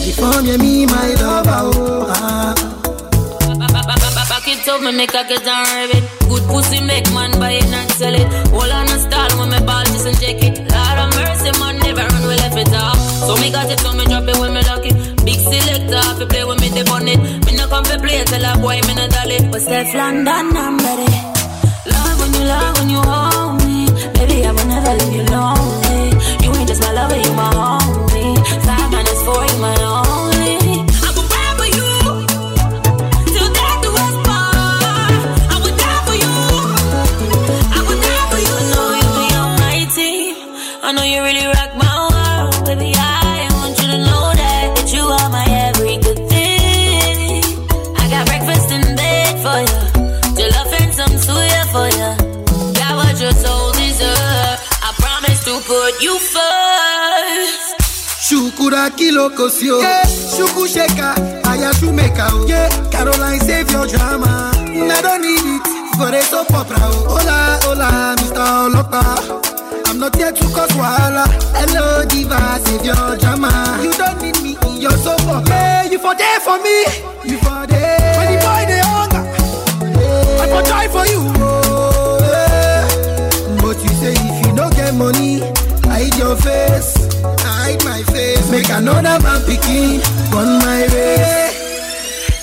[0.07, 1.59] Before me, me my lover.
[1.77, 2.53] Oh, ah.
[4.31, 6.03] Back it up, me make a get on rabbit.
[6.29, 8.27] Good pussy make man buy it and sell it.
[8.53, 8.94] Hold on
[10.05, 10.53] and check it.
[10.69, 12.97] Lord of mercy, man, never run, we left it off.
[13.25, 14.93] So me got it, so me drop it when me lock it.
[15.25, 17.17] Big selector, if you play with me, they on it.
[17.45, 19.39] Me no come for play, tell a boy, me no dolly.
[19.49, 21.09] But Steph London, I'm ready.
[21.89, 23.89] Love when you love, when you hold me.
[24.13, 26.13] Baby, I will never leave you lonely.
[26.43, 27.84] You ain't just my lover, you my home.
[58.85, 59.81] Mama Kilokosio.
[59.81, 60.03] Yeah.
[60.05, 62.29] Shuku Sheka, Ayashu Mekao.
[62.33, 62.45] Oh.
[62.47, 62.69] Yeah.
[62.91, 64.51] Caroline, save your drama.
[64.61, 65.65] Mm, I don't need it
[65.97, 66.77] for a soap opera.
[66.81, 67.17] Oh.
[67.17, 68.45] Hola, hola, Mr.
[68.65, 69.01] Olopa.
[69.87, 71.25] I'm not here to cause wahala.
[71.57, 73.79] Hello, diva, save your drama.
[73.81, 75.49] You don't need me in your soap opera.
[75.55, 76.77] Yeah, you for there for me.
[77.29, 78.15] You for there.
[78.17, 79.23] When the boy they hunger,
[79.97, 80.43] yeah.
[80.45, 81.21] I for joy for you.
[81.41, 82.87] Oh, yeah.
[83.63, 85.39] But you say if you don't get money,
[85.89, 86.93] hide your face,
[87.41, 88.14] hide my face.
[88.51, 90.01] Make another man picking
[90.31, 91.49] on my way.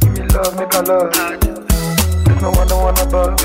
[0.00, 1.12] Give me love, make a love.
[2.24, 3.36] There's no one, no one above.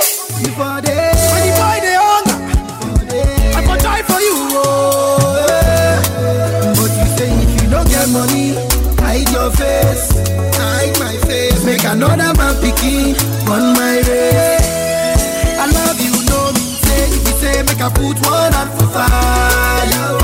[0.42, 1.15] You go there.
[1.33, 4.36] When you boy they hunger, I go die for you.
[4.65, 6.75] Oh, yeah.
[6.76, 8.49] But you say if you don't get money,
[9.02, 10.07] hide your face,
[10.62, 11.65] hide my face.
[11.65, 13.15] Make another man picking
[13.49, 14.01] on my
[18.02, 20.22] put one on for fire.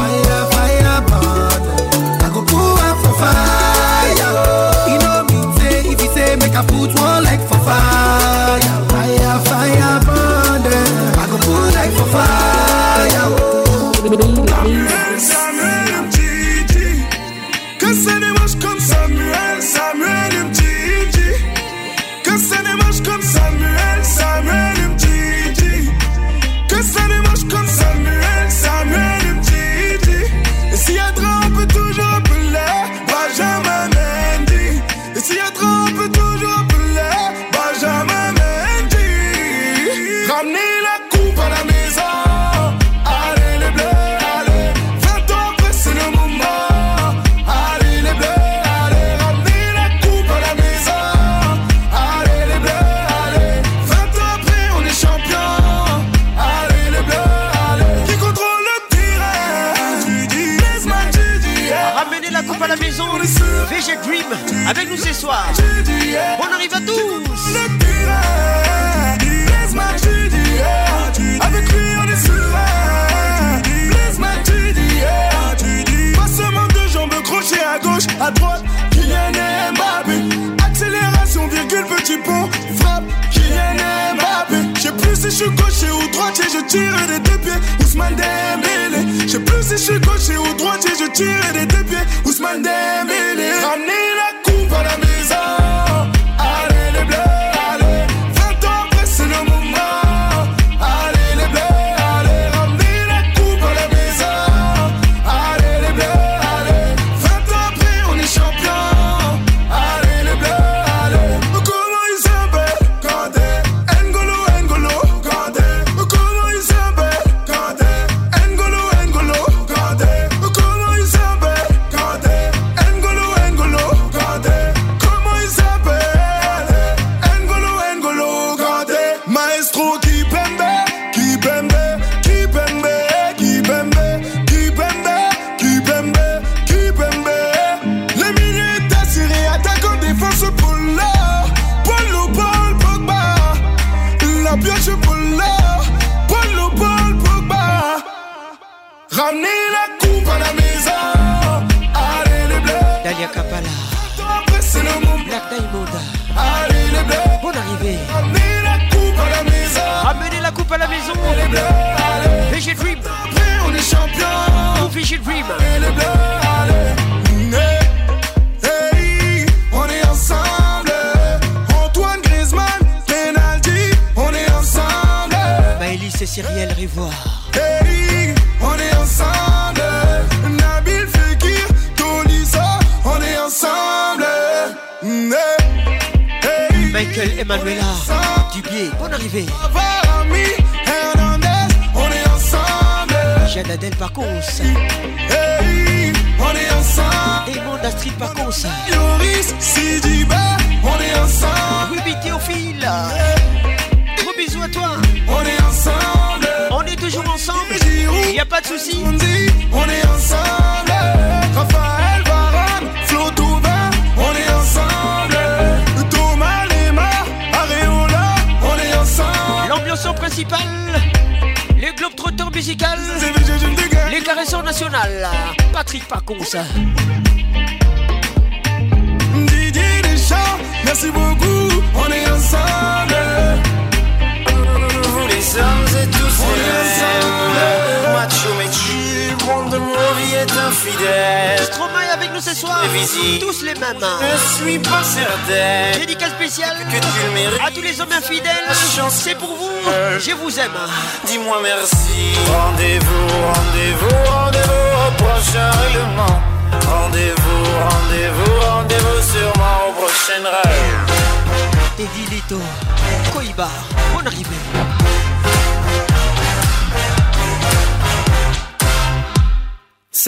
[65.31, 67.57] On arrive à tous.
[71.40, 73.62] Avec lui, on est serein.
[73.90, 78.62] Laisse-moi, tu dis, Pas seulement deux jambes crochet à gauche, à droite.
[78.92, 82.48] Kylian et Accélération, virgule, petit pont.
[82.81, 84.81] Frappe, Kylian Mbappé.
[84.82, 87.84] Je plus si je suis gaucher ou et je tire des deux pieds.
[87.84, 88.23] Ousmane des
[89.26, 91.58] Je J'ai plus si je suis gaucher ou et je tire des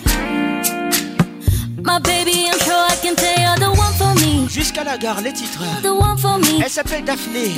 [1.84, 4.48] My baby, I'm sure I can tell you're the one for me.
[4.50, 5.64] Jusqu'à la gare, les titres.
[5.82, 6.62] The one for me.
[6.64, 7.52] Elle s'appelle Daphné.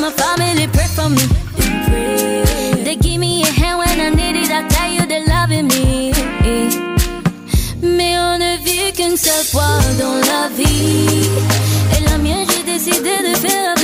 [0.00, 1.24] ma my family pray for me.
[2.84, 4.50] They give me a hand when I need it.
[4.50, 6.12] I tell you they're loving me.
[7.82, 11.28] Mais on ne vit qu'une seule fois dans la vie.
[11.96, 13.74] Et la mienne, j'ai décidé de faire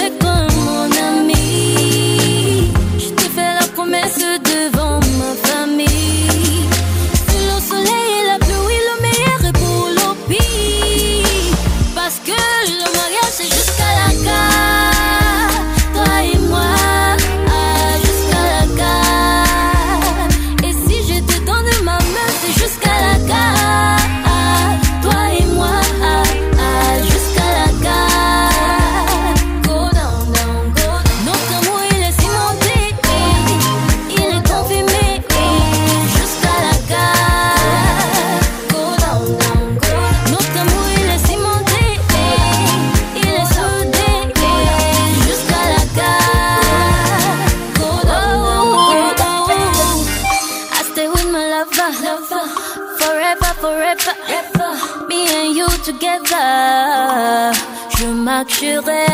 [58.49, 59.08] naturel.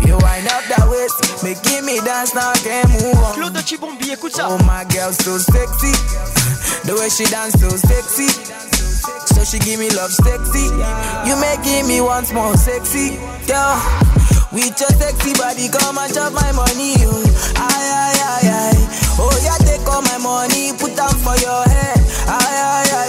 [0.06, 3.34] You wind up that waist, make me dance, now I can't move on.
[3.34, 4.48] Claude Chibombi, écoute ça.
[4.50, 5.92] Oh, my girl, so sexy.
[6.84, 8.28] The way she dance, so sexy.
[9.34, 10.68] So she give me love, sexy.
[11.26, 13.16] You make give me once more, sexy.
[13.46, 13.76] Girl,
[14.52, 17.24] with your sexy body, come and chop my money, oh.
[17.56, 18.72] Aye, aye, aye,
[19.18, 22.05] Oh, yeah, take all my money, put them for your head.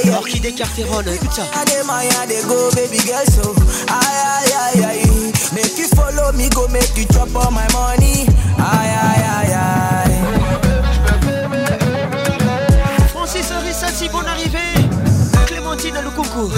[0.04, 0.12] aye.
[0.16, 1.42] Orchidée Carteron, écoute ça.
[1.60, 3.54] A des my I go, baby girl, so
[3.88, 8.28] aïe aïe aïe aïe Make you follow me, go make you drop all my money.
[8.60, 9.54] aïe aïe aïe
[10.08, 10.20] aïe
[13.12, 14.78] Francis Rissati, bonne arrivée.
[15.48, 16.52] Clémentine le coucou.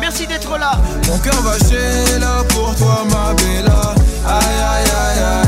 [0.00, 0.76] Merci d'être là.
[1.08, 3.94] Mon cœur va chez là pour toi, ma bella.
[4.26, 5.43] Aïe aïe aïe aïe.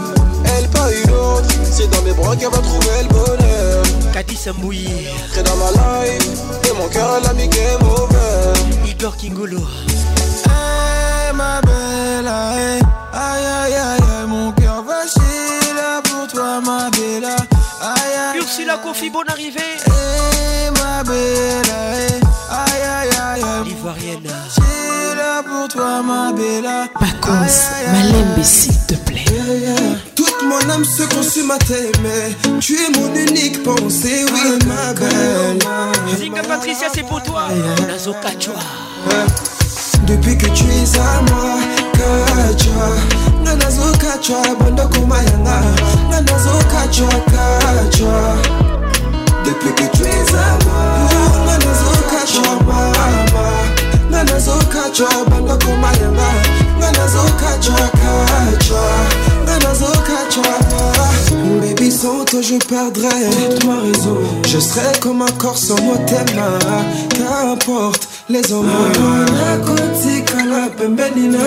[0.57, 3.83] Elle pas une autre, c'est dans mes bras qu'elle va trouver le bonheur.
[4.15, 6.27] Elle est Rentrée dans ma life
[6.67, 8.87] et mon cœur elle l'a mis game over.
[8.89, 9.59] Igor Kingolo.
[10.47, 12.81] Hey, ma belle, aïe
[13.13, 17.25] aïe aïe aïe, mon cœur va chier là pour toi ma belle.
[17.29, 17.87] Aïe,
[18.31, 19.77] aïe, Ursula Kofi, bonne arrivée.
[19.85, 22.14] Hey, ma belle, aïe.
[22.49, 23.75] Aïe aïe aïe aïe.
[24.45, 26.85] J'ai là pour toi, ma bella.
[26.99, 27.51] Pacos,
[27.91, 29.23] Malembe, s'il te plaît.
[29.27, 32.35] aïe aïe Toute mon âme se consume à t'aimer.
[32.59, 36.17] Tu es mon unique pensée, oui, ah, ma belle.
[36.19, 37.45] Zinga Patricia, c'est pour toi.
[37.87, 38.61] Nazo Kachwa.
[40.05, 41.59] Depuis que tu es à moi,
[41.93, 43.37] Kachwa.
[43.43, 45.61] Nanazo Kachwa, Bandoko Mayana.
[46.11, 47.09] Nanazo Kachwa,
[49.45, 51.94] Depuis que tu es à moi, Nanazo
[52.33, 53.07] ukachwa
[54.09, 56.27] ngana zokachwa bangakomalenga
[56.77, 58.85] ngana zokachwa kachwa
[59.43, 60.53] ngana zokachwa
[61.61, 63.29] baby sans toi je perdrai
[63.59, 68.65] raison je serai comme un corps sans mot qu'importe les hommes
[69.05, 69.49] Chérie
[70.77, 71.39] pembeni na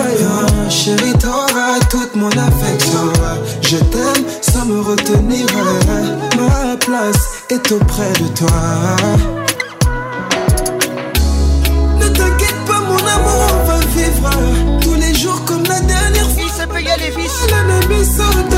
[1.19, 3.11] t'auras toute mon affection
[3.61, 5.45] je t'aime sans me retenir
[6.37, 9.38] ma place est auprès de toi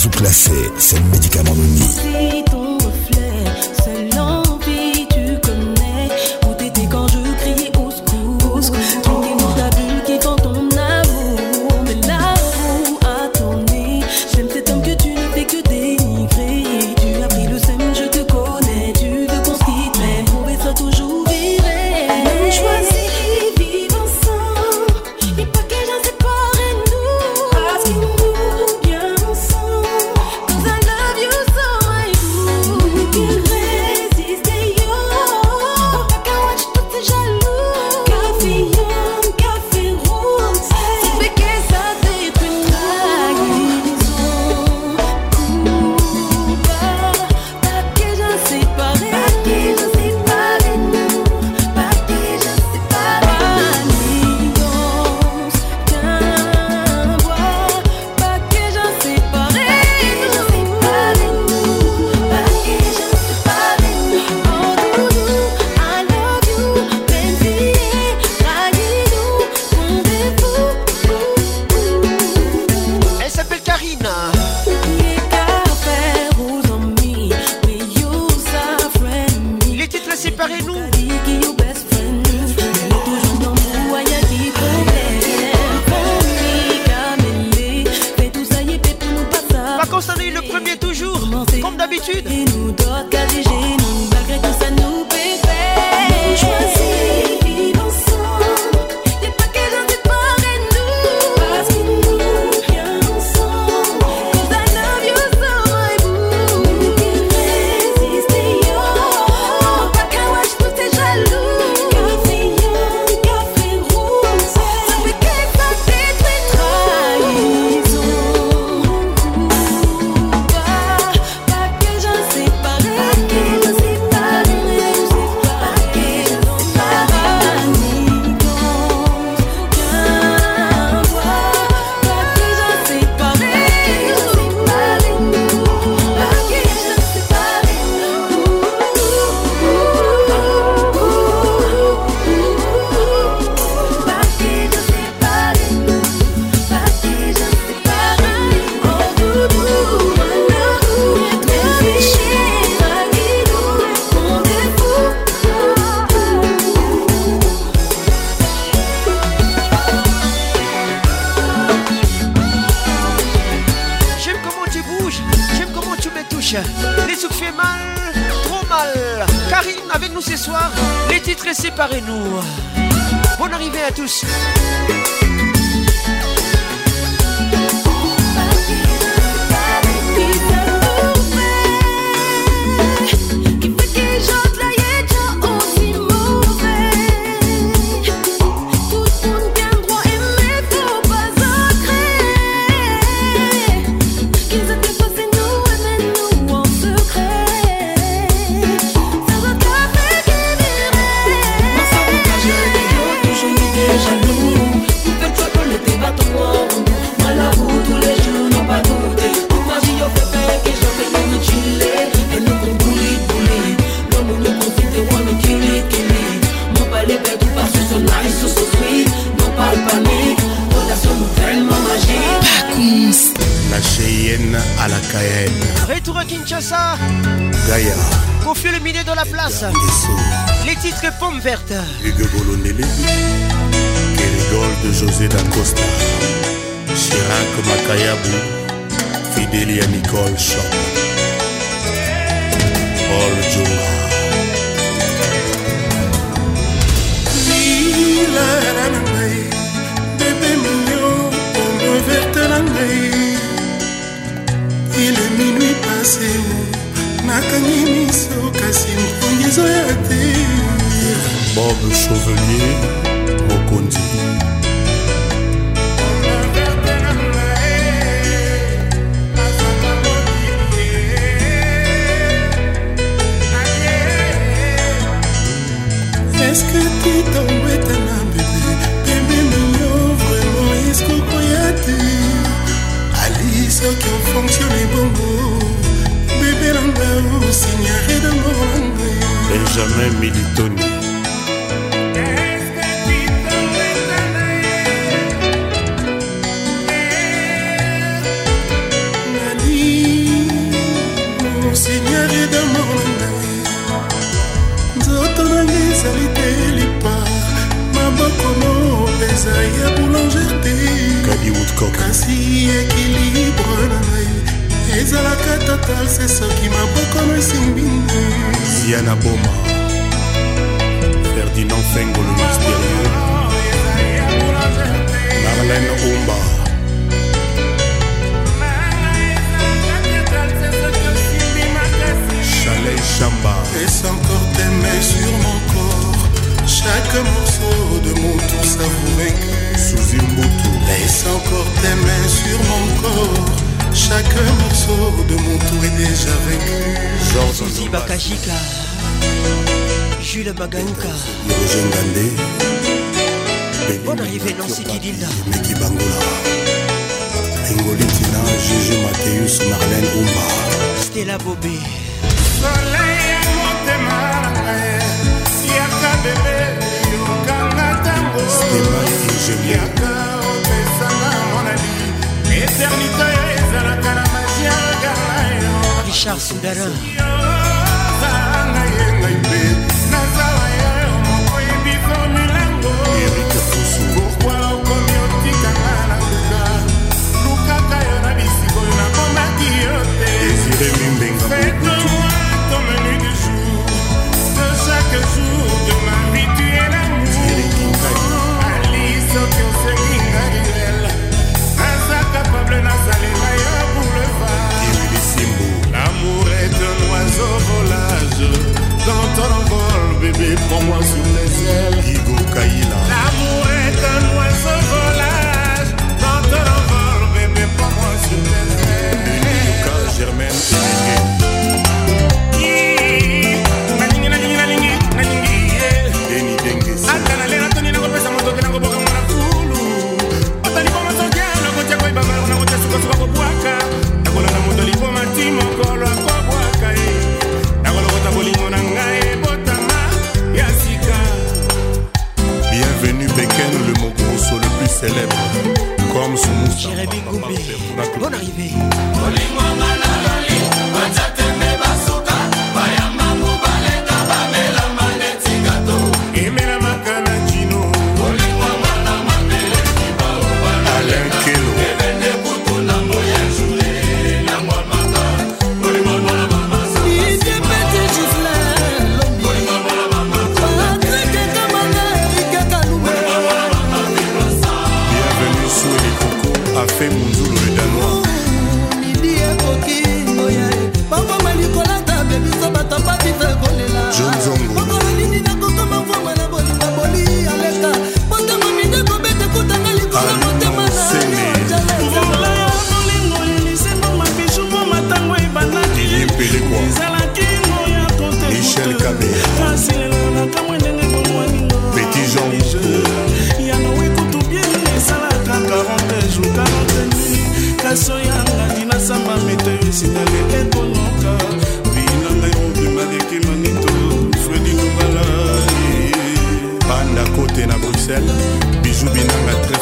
[0.00, 2.59] Sous-classé, c'est le médicament nuit.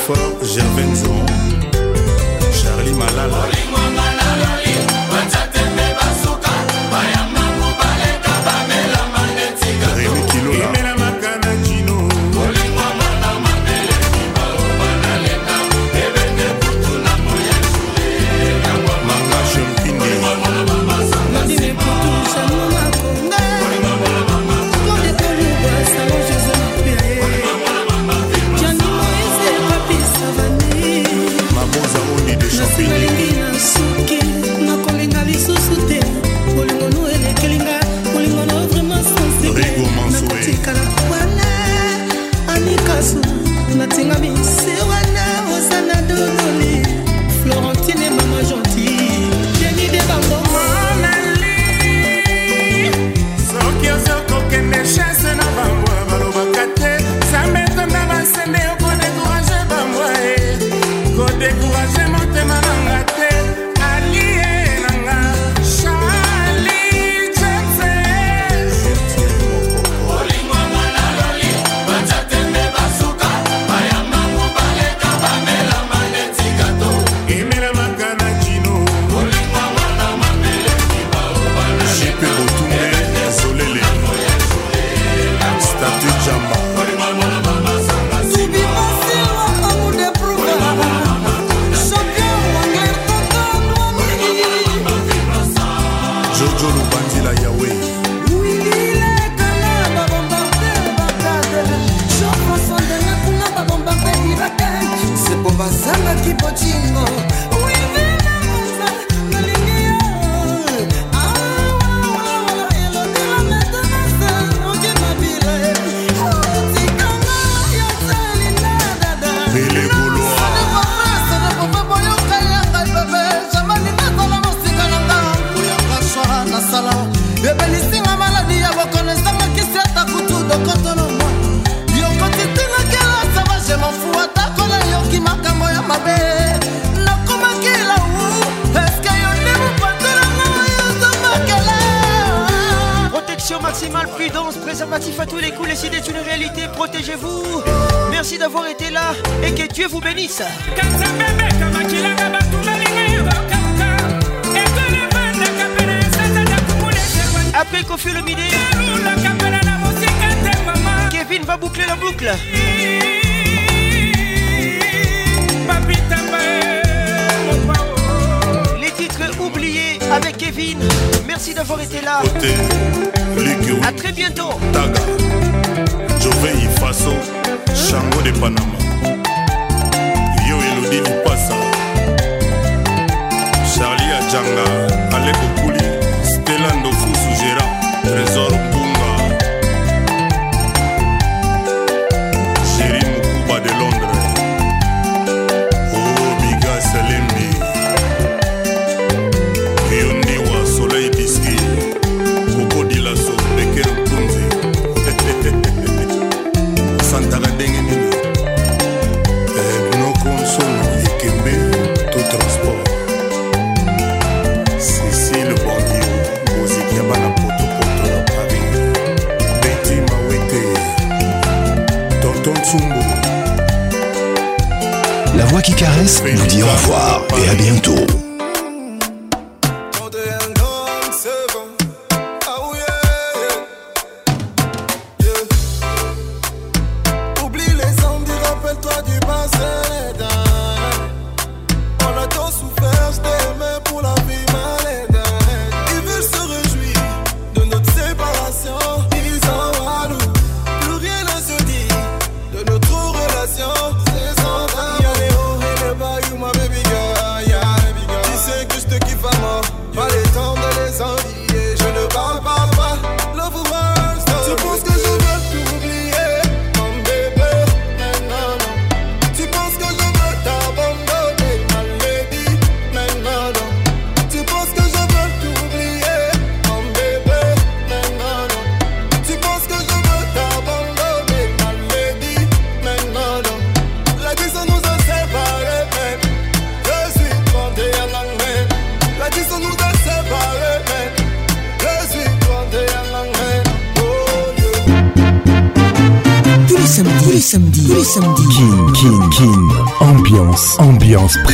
[0.08, 1.27] fort, j'avais besoin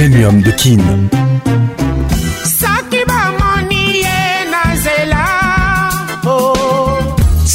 [0.06, 0.76] Premium de Kin.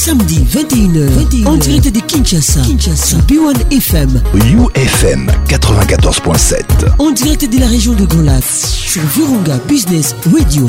[0.02, 6.56] Samedi 21h, en direct de Kinshasa, Kinshasa, B1 FM, UFM 94.7,
[6.98, 10.68] en direct de la région de Golas, sur Virunga Business Radio.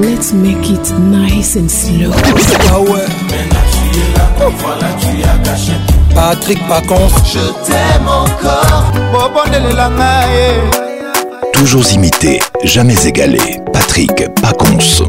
[0.00, 2.14] let's make it nice and slow.
[4.44, 5.72] voilà tu as gâché
[6.14, 8.62] Patrick Pacons Je t'aime encore
[11.52, 15.06] Toujours imité, jamais égalé Patrick Pacons